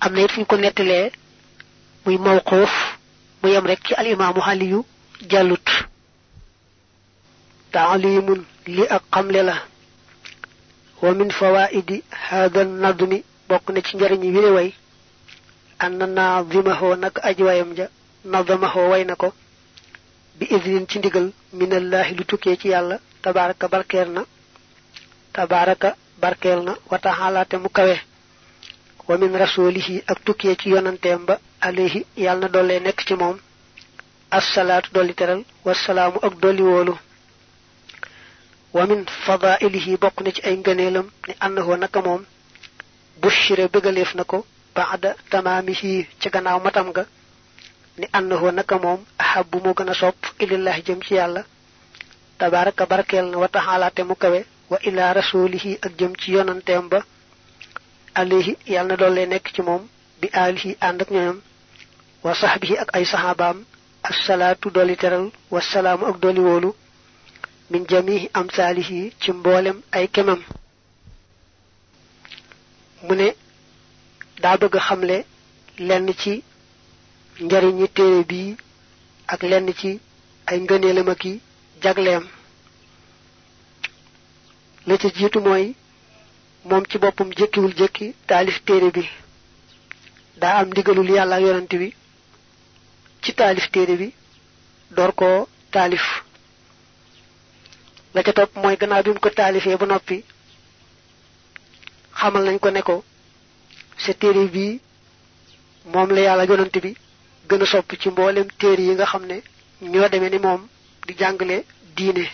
Am 0.00 0.12
na 0.14 0.26
ko 0.48 0.56
muy 2.04 2.18
mu 3.42 3.48
yem 3.52 3.66
rek 3.66 3.80
ci 3.86 3.94
alimaamu 3.94 4.40
xaliyu 4.46 4.84
jàllut 5.30 5.68
taalimun 7.72 8.40
li 8.66 8.82
ak 8.96 9.02
xamle 9.12 9.42
la. 9.42 9.56
Wa 11.02 11.10
min 11.14 11.30
fawaidi 11.30 11.96
hada 12.10 12.64
nadmi 12.64 13.18
bokk 13.48 13.66
na 13.72 13.80
ci 13.86 13.96
njariñi 13.96 14.28
wile 14.34 14.50
way. 14.56 14.68
Anna 15.78 16.06
naadimahoo 16.06 16.94
nag 16.96 17.14
aji 17.28 17.42
wayam 17.42 17.70
ja 17.78 17.86
way 18.90 19.04
bi 20.38 20.44
idnin 20.56 20.86
ci 20.90 20.98
ndigal 20.98 21.26
minallahi 21.58 22.12
lu 22.18 22.24
tukkee 22.30 22.56
ci 22.60 22.68
yàlla 22.74 22.96
tabaraka 23.22 23.66
barkeel 23.68 24.08
na 24.16 24.22
tabaraka 25.34 25.88
barkeel 26.22 26.60
na 26.66 26.72
wa 26.90 26.98
taala 26.98 27.44
te 27.50 27.56
mu 27.62 27.68
kawe 27.76 27.96
wa 29.08 29.14
min 29.20 29.32
rasulihi 29.42 30.02
ak 30.10 30.18
tukkee 30.24 30.54
ci 30.60 30.66
yonanteem 30.74 31.20
ba 31.28 31.34
alayhi 31.60 32.00
yàlla 32.16 32.40
na 32.40 32.48
dollee 32.54 32.80
nekk 32.80 33.00
ci 33.06 33.14
moom 33.14 33.36
assalaatu 34.38 34.88
dolli 34.94 35.14
teral 35.14 35.40
wasalaamu 35.64 36.18
ak 36.26 36.34
dolli 36.42 36.62
woolu 36.62 36.94
wa 38.74 38.86
min 38.86 39.04
fadailihi 39.26 39.96
bokk 40.02 40.18
na 40.24 40.30
ci 40.34 40.40
ay 40.48 40.56
ngëneelam 40.56 41.06
ni 41.28 41.34
annahu 41.46 41.76
naka 41.76 42.00
moom 42.06 42.22
bushira 43.22 43.68
bëggaleef 43.72 44.14
na 44.14 44.24
ko 44.24 44.38
baada 44.74 45.10
tamaamihi 45.30 45.92
ci 46.20 46.26
gannaaw 46.34 46.58
matam 46.66 46.88
ga 46.96 47.04
ni 47.98 48.06
annahu 48.18 48.50
naka 48.52 48.76
moom 48.84 49.00
ahabu 49.24 49.56
moo 49.64 49.74
gën 49.78 49.90
a 49.90 49.94
sopp 50.00 50.18
ilillahi 50.42 50.82
jëm 50.86 51.00
ci 51.06 51.14
yàlla. 51.14 51.42
tabaraka 52.38 52.86
barakeel 52.90 53.26
na 53.30 53.38
wa 53.42 53.48
taxaala 53.48 53.90
te 53.90 54.02
mu 54.02 54.14
kawe. 54.22 54.40
wa 54.70 54.78
ila 54.88 55.12
rasulihi 55.18 55.72
ak 55.86 55.92
jëm 55.98 56.12
ci 56.20 56.32
yonanteem 56.32 56.88
ba. 56.88 57.00
alayhi 58.14 58.52
yàlla 58.66 58.96
na 58.96 59.26
nekk 59.26 59.46
ci 59.54 59.62
moom. 59.62 59.82
bi 60.20 60.28
alihi 60.32 60.76
ànd 60.80 61.02
ak 61.02 61.10
ñoñam. 61.10 61.38
wa 62.24 62.34
sahbihi 62.34 62.76
ak 62.82 62.90
ay 62.96 63.04
sahabaam 63.04 63.64
assalaatu 64.02 64.70
dooli 64.70 64.96
teral. 64.96 65.30
wasalaamu 65.50 66.04
ak 66.06 66.16
dooli 66.22 66.40
wóolu. 66.40 66.70
min 67.70 67.86
jamihi 67.90 68.28
amsaalihi 68.34 69.12
ci 69.20 69.32
mboolem 69.32 69.78
ay 69.92 70.08
kemam. 70.08 70.40
mu 73.06 73.14
ne 73.14 73.28
daa 74.42 74.56
bëgg 74.60 74.76
xamle 74.86 75.16
lenn 75.78 76.08
ci 76.20 76.42
njariñi 77.42 77.86
téere 77.96 78.22
bii 78.30 78.56
ak 79.32 79.40
lenn 79.50 79.68
ci 79.80 79.90
ay 80.48 80.58
ngëneelam 80.60 81.08
ak 81.14 81.22
i 81.24 81.40
jagleem. 81.82 82.24
La 84.86 84.96
ca 85.00 85.08
jiitu 85.16 85.38
mooy 85.40 85.74
moom 86.68 86.84
ci 86.90 86.96
boppam 86.98 87.30
jëkkiwul 87.38 87.74
jëkki 87.78 88.06
taalif 88.28 88.58
téere 88.66 88.90
bi. 88.94 89.02
Daa 90.40 90.58
am 90.60 90.68
ndigalul 90.68 91.10
yàlla 91.16 91.36
ak 91.36 91.42
yonent 91.46 91.72
bi. 91.80 91.88
Ci 93.22 93.30
taalif 93.34 93.66
téere 93.72 93.94
bi 94.00 94.08
door 94.96 95.12
koo 95.14 95.48
taalif. 95.72 96.04
La 98.14 98.22
ca 98.22 98.32
topp 98.32 98.52
mooy 98.62 98.76
gannaaw 98.80 99.02
bi 99.02 99.10
mu 99.14 99.20
ko 99.20 99.30
taalifee 99.30 99.76
ba 99.80 99.86
noppi 99.86 100.16
xamal 102.18 102.44
nañ 102.46 102.58
ko 102.62 102.68
ne 102.70 102.82
ko 102.82 102.96
sa 104.02 104.12
téere 104.20 104.44
bii 104.54 104.80
moom 105.92 106.10
la 106.14 106.20
yàlla 106.20 106.46
bi 106.84 106.94
gën 107.48 107.62
a 107.62 107.66
sopp 107.66 107.92
ci 108.00 108.08
mboolem 108.10 108.48
téere 108.58 108.82
yi 108.82 108.94
nga 108.94 109.06
xam 109.06 109.24
ne 109.26 109.36
ñoo 109.92 110.08
demee 110.08 110.30
ni 110.30 110.38
moom 110.38 110.62
di 111.06 111.12
jàngale 111.18 111.64
diine. 111.96 112.26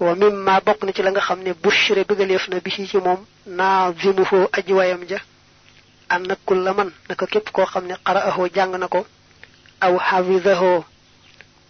Wa 0.00 0.14
mimma 0.14 0.60
bokk 0.66 0.82
na 0.84 0.92
ci 0.92 1.02
la 1.02 1.10
nga 1.10 1.20
ne 1.44 1.52
bushre 1.62 2.04
na 2.48 2.60
bi 2.64 2.70
ci 2.70 2.96
moom 2.98 3.20
naa 3.46 3.92
zimuhu 4.00 4.48
aji 4.52 4.72
wayam 4.72 5.02
ja 5.08 5.18
an 6.08 6.20
na 6.26 6.34
naka 7.08 7.26
képp 7.26 7.50
koo 7.52 7.64
xam 7.66 7.84
ne 7.86 7.94
jàng 8.54 8.76
na 8.78 8.88
ko 8.88 9.06
aw 9.80 9.94
hafizahu 9.98 10.84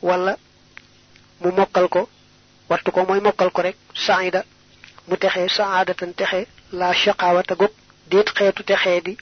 wala 0.02 0.36
mu 1.40 1.50
mokkal 1.58 1.86
ko 1.88 2.08
wattu 2.68 2.90
ko 2.92 3.00
mooy 3.08 3.20
mokkal 3.20 3.50
ko 3.50 3.62
rek 3.62 3.76
saida 3.94 4.40
mu 5.08 5.16
texee 5.16 5.48
saadatan 5.56 6.12
texe 6.18 6.46
la 6.72 6.92
shaqawata 7.02 7.54
gog 7.60 7.72
déet 8.10 8.28
xeetu 8.36 8.62
texee 8.64 9.00
di 9.06 9.12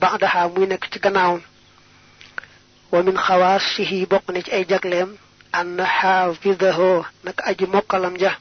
ba'daha 0.00 0.48
muy 0.54 0.66
nekk 0.66 0.84
ci 0.92 0.98
gannaawam 1.00 1.42
wa 2.92 3.02
min 3.02 3.16
xawaasihi 3.16 4.06
bokk 4.06 4.28
na 4.32 4.42
ci 4.42 4.50
ay 4.52 4.64
jagleem 4.68 5.10
an 5.52 5.76
xaafidahu 5.98 7.04
naka 7.24 7.42
aji 7.50 7.66
mokkalam 7.66 8.16
ja 8.18 8.32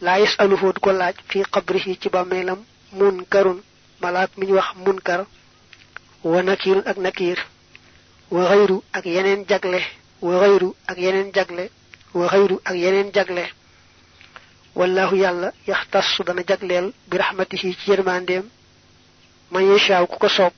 laa 0.00 0.18
yasaluhu 0.18 0.72
du 0.74 0.80
ko 0.80 0.92
laaj 0.92 1.16
fi 1.28 1.42
qabrihi 1.54 1.98
ci 2.00 2.08
bàmmeelam 2.08 2.58
munkarun 2.92 3.58
malaak 4.00 4.30
mi 4.36 4.46
ñu 4.46 4.54
wax 4.54 4.68
munkar 4.84 5.26
wa 6.24 6.42
nakirun 6.42 6.82
ak 6.86 6.96
nakir 6.98 7.38
wa 8.30 8.48
xayru 8.48 8.82
ak 8.92 9.04
yeneen 9.06 9.44
jagle 9.48 9.80
wa 10.22 10.38
xayru 10.40 10.74
ak 10.86 10.98
yeneen 10.98 11.32
jagle 11.34 11.70
wa 12.14 12.28
xayru 12.28 12.60
ak 12.64 12.74
yeneen 12.76 13.10
jagle 13.14 13.44
wallahu 14.74 15.16
yàlla 15.16 15.52
yaxtassu 15.66 16.22
dana 16.24 16.42
jagleel 16.48 16.92
bi 17.08 17.16
rahmatihi 17.18 17.74
ci 17.78 17.90
yërmandeem 17.90 18.44
man 19.52 19.64
yashaaw 19.72 20.06
ku 20.06 20.16
ko 20.18 20.28
soob. 20.28 20.52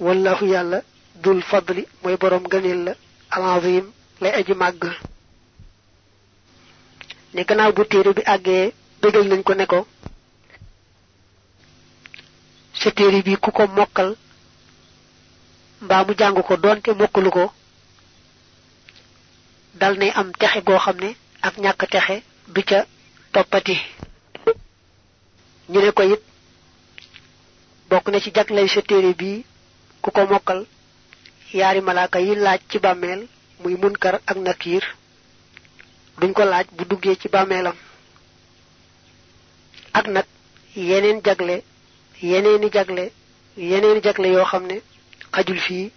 Wallahu 0.00 0.44
yàlla 0.54 0.78
dul 1.22 1.40
fadli 1.50 1.82
mooy 2.02 2.16
boroom 2.20 2.44
gëneel 2.52 2.80
la 2.86 2.92
alazim 3.30 3.84
lay 4.20 4.32
aji 4.38 4.54
màgg. 4.54 4.82
Ne 7.34 7.42
gannaaw 7.48 7.72
bu 7.72 7.84
téere 7.90 8.12
bi 8.16 8.22
àggee 8.34 8.72
bégal 9.00 9.26
nañ 9.28 9.42
ko 9.42 9.54
ne 9.54 9.66
ko 9.66 9.86
sa 12.80 12.90
téere 12.90 13.22
bi 13.22 13.36
ku 13.36 13.50
ko 13.50 13.66
mokkal 13.66 14.16
mbaa 15.82 16.04
mu 16.04 16.12
jàng 16.18 16.42
ko 16.42 16.56
doonte 16.56 16.90
mokkalu 17.00 17.30
ko 17.30 17.52
dal 19.74 19.94
nay 19.98 20.10
am 20.14 20.28
texe 20.32 20.60
goo 20.66 20.78
xam 20.78 20.96
ne 21.00 21.10
ak 21.42 21.54
ñàkk 21.58 21.82
texe 21.90 22.22
du 22.54 22.62
ca 22.62 22.86
toppati. 23.32 23.76
Ñu 25.68 25.80
ne 25.80 25.90
ko 25.92 26.02
it 26.02 26.22
bokk 27.94 28.08
na 28.10 28.18
ci 28.20 28.30
jaglay 28.34 28.66
sa 28.68 28.82
téere 28.82 29.14
bi 29.14 29.44
ku 30.02 30.10
ko 30.10 30.26
mokkal 30.26 30.60
yaari 31.58 31.80
malaaka 31.80 32.18
yi 32.26 32.34
laaj 32.44 32.60
ci 32.70 32.78
bàmmeel 32.84 33.20
muy 33.62 33.74
munkar 33.82 34.14
ak 34.26 34.36
nakiir. 34.46 34.82
Duñ 36.18 36.32
ko 36.36 36.42
laaj 36.44 36.66
bu 36.76 36.84
duggee 36.90 37.14
ci 37.20 37.28
bàmmeelam. 37.28 37.76
Ak 39.98 40.06
nag 40.08 40.26
yeneen 40.74 41.20
jagle 41.26 41.62
yeneeni 42.22 42.68
jagle 42.74 43.04
yeneeni 43.56 44.00
jagle 44.02 44.26
yoo 44.34 44.44
xam 44.50 44.64
ne 44.66 44.76
xajul 45.34 45.58
fii 45.66 45.92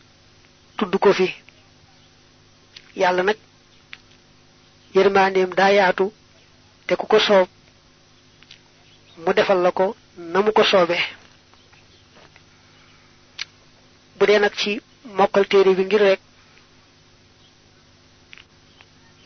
tudd 0.78 0.94
ko 1.04 1.14
fi. 1.14 1.28
Yàlla 2.96 3.24
nag 3.24 3.38
yërmandeem 4.96 5.50
daa 5.58 5.72
yaatu 5.78 6.12
te 6.88 6.96
ku 6.96 7.06
ko 7.08 7.20
soob 7.20 7.48
mu 9.24 9.34
defal 9.34 9.60
la 9.66 9.72
ko 9.72 9.96
na 10.18 10.42
mu 10.42 10.52
ko 10.54 10.64
soobee 10.64 11.17
bu 14.18 14.26
dee 14.28 14.40
nag 14.40 14.54
ci 14.62 14.72
mokkal 15.18 15.46
téere 15.48 15.72
bi 15.78 15.84
ngir 15.86 16.02
rek 16.02 16.20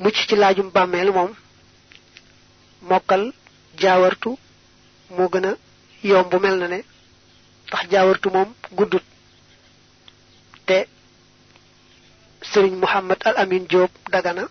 mucc 0.01 0.15
ci 0.27 0.35
laajum 0.35 0.69
bàmmeel 0.75 1.09
moom 1.17 1.31
mokkal 2.89 3.23
jaawartu 3.81 4.31
moo 5.15 5.29
gën 5.33 5.45
a 5.49 6.39
mel 6.43 6.57
na 6.59 6.67
ne 6.67 6.79
ndax 7.67 7.83
jaawartu 7.91 8.29
moom 8.29 8.49
guddut. 8.77 9.03
Te 10.67 10.77
sëriñ 12.51 12.75
Muhammad 12.83 13.19
al 13.27 13.35
Amin 13.37 13.65
Diop 13.69 13.91
dagana 14.11 14.43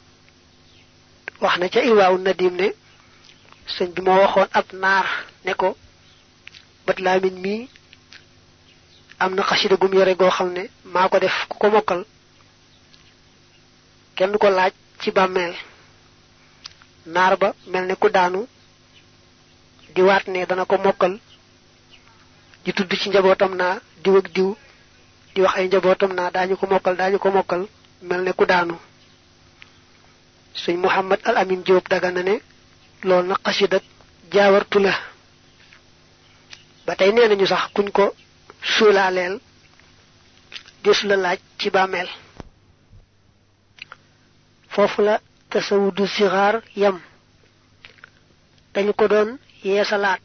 wax 1.40 1.55
na 1.59 1.68
ca 1.72 1.81
iwaawu 1.90 2.16
nadim 2.18 2.55
ne 2.61 2.68
sëñ 3.74 3.88
bi 3.94 4.00
moo 4.03 4.18
waxoon 4.22 4.48
ab 4.59 4.66
naar 4.83 5.07
ne 5.44 5.53
ko 5.61 5.68
am 9.20 9.35
na 9.35 9.42
xasida 9.42 9.76
gum 9.76 9.92
yore 9.94 10.14
goo 10.20 10.30
xam 10.37 10.48
ne 10.56 10.62
maa 10.94 11.09
ko 11.12 11.18
def 11.18 11.37
ku 11.48 11.56
ko 11.61 11.66
mokkal 11.74 12.00
kenn 14.16 14.37
ko 14.42 14.48
laaj 14.50 14.72
ci 15.00 15.11
bàmmeel. 15.16 15.54
Naar 17.06 17.37
ba 17.40 17.54
mel 17.72 17.85
ne 17.87 17.94
ku 17.96 18.09
daanu 18.09 18.40
di 19.94 20.00
waat 20.02 20.24
ne 20.28 20.46
dana 20.46 20.64
ko 20.70 20.76
mokkal 20.78 21.14
di 22.64 22.70
tudd 22.76 22.92
ci 23.00 23.09
njabootam 23.09 23.52
naa 23.61 23.80
diw 24.02 24.16
ak 24.20 24.26
diw 24.35 24.50
di 25.35 25.40
wax 25.44 25.54
ay 25.59 25.66
njabootam 25.68 26.12
naa 26.14 26.30
daañu 26.35 26.54
ko 26.61 26.64
mokkal 26.72 26.94
daañu 27.00 27.18
ko 27.22 27.28
mokkal 27.37 27.62
mel 28.09 28.22
ne 28.24 28.33
ku 28.38 28.44
daanu. 28.50 28.76
Sëñ 30.62 30.76
Muhammad 30.85 31.20
al 31.28 31.37
Amin 31.37 31.62
Diop 31.66 31.87
daga 31.92 32.11
na 32.11 32.22
ne 32.22 32.35
loolu 33.09 33.28
na 33.28 33.37
xasida 33.44 33.78
jaawartu 34.33 34.78
la. 34.78 34.92
Ba 36.87 36.92
sax 37.50 37.62
kuñ 37.74 37.88
ko 37.96 38.14
sulalel 38.62 39.35
dis 40.85 40.99
la 41.09 41.16
laaj 41.16 41.38
ci 41.59 41.70
bàmmeel. 41.70 42.09
Foofu 44.73 45.03
la 45.03 45.20
tasawudu 45.51 46.05
yam. 46.77 47.01
Dañu 48.75 48.92
ko 48.99 49.09
doon 49.09 49.31
yeesalaat 49.64 50.20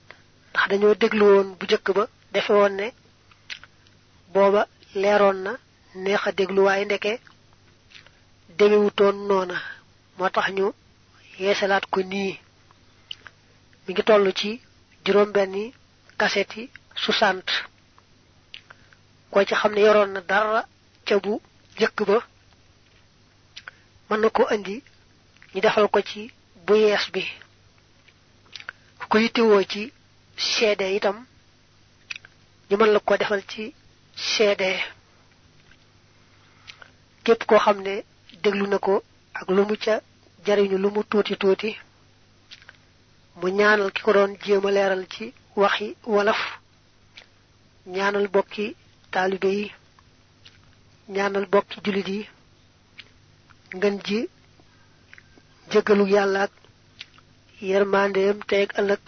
ndax 0.52 0.66
dañoo 0.70 0.96
déglu 1.02 1.26
woon 1.34 1.48
bu 1.60 1.66
jëkk 1.72 1.88
ba 1.98 2.04
defe 2.34 2.52
woon 2.54 2.74
ne 2.80 2.88
booba 4.34 4.62
leeroon 5.02 5.38
na 5.46 5.52
neex 6.04 6.22
a 6.28 6.32
déglu 6.38 6.62
waaye 6.68 6.86
ndeke 6.86 7.14
demewutoon 8.58 9.16
noona. 9.28 9.58
Moo 10.18 10.30
tax 10.36 10.48
ñu 10.58 10.66
yeesalaat 11.40 11.86
ko 11.94 12.00
nii. 12.02 12.34
Mi 13.88 13.90
ngi 13.94 14.04
toll 14.08 14.26
ci 14.40 14.50
juróom 15.06 15.32
benni 15.36 15.64
kaseti 16.20 16.62
60 16.96 17.75
ko 19.32 19.44
ci 19.48 19.54
xamne 19.56 19.80
yoron 19.86 20.12
na 20.14 20.22
dara 20.22 20.62
ca 21.08 21.16
bu 21.24 21.34
jëkk 21.80 21.98
ba 22.08 22.18
mën 24.10 24.20
na 24.22 24.30
andi 24.54 24.76
ñu 25.54 25.60
defal 25.62 25.88
ko 25.94 26.00
ci 26.02 26.32
bu 26.66 26.74
yees 26.76 27.06
bi. 27.14 27.24
Ko 29.16 29.20
yittewoo 29.24 29.64
ci 29.72 29.82
seede 30.38 30.86
itam 30.98 31.18
ñu 32.70 32.76
mën 32.78 32.92
la 32.94 33.00
ko 33.08 33.14
defal 33.22 33.42
ci 33.52 33.64
seede 34.32 34.70
képp 37.24 37.42
koo 37.48 37.60
xam 37.64 37.78
ne 37.86 37.96
déglu 38.44 38.66
na 38.68 38.78
ko 38.86 38.94
ak 39.40 39.48
lu 39.56 39.62
mu 39.70 39.76
ca 39.84 39.96
jariñu 40.46 40.78
lu 40.84 40.90
mu 40.96 41.02
tuuti 41.10 41.34
tuuti 41.42 41.72
mu 43.40 43.48
ñaanal 43.58 43.92
doon 44.16 44.32
ci 45.14 45.26
waxi 45.62 45.88
walaf 46.14 46.42
ñaanal 47.96 48.28
bokki 48.34 48.66
taalibe 49.16 49.50
yi 49.60 49.66
ñaanal 51.16 51.46
bokki 51.54 51.78
julit 51.86 52.08
yi 52.16 52.22
ngën 53.78 53.96
ji 54.06 54.20
jëggalu 55.72 56.06
yàlla 56.14 56.40
ak 56.48 56.54
yermandeem 57.70 58.38
teeg 58.50 58.70
ëllëg 58.80 59.06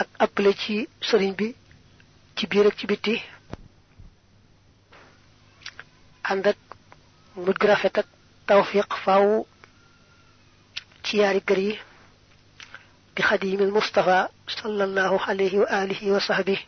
ak 0.00 0.08
appelé 0.24 0.50
ci 0.62 0.76
sëriñ 1.08 1.32
bi 1.38 1.48
ci 2.36 2.44
biir 2.50 2.66
ak 2.68 2.76
ci 2.78 2.84
bitti 2.90 3.14
ànd 6.30 6.44
ak 6.52 6.58
mujj 7.44 7.60
rafet 7.70 7.96
ak 8.02 8.08
tawfiq 8.48 8.90
faaw 9.04 9.26
ci 11.04 11.12
yaari 11.20 11.40
kër 11.48 11.60
yi 11.66 11.72
bi 13.14 13.20
xadimil 13.28 13.72
mustafa 13.78 14.16
sallallahu 14.58 15.16
alayhi 15.30 15.58
wa 15.62 15.68
alihi 15.80 16.06
wa 16.14 16.20
sahbihi 16.28 16.64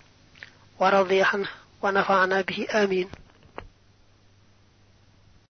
wa 0.79 0.91
radiya 0.91 1.27
wa 1.83 1.91
nafa'ana 1.93 2.43
bihi 2.43 2.67
amin 2.73 3.09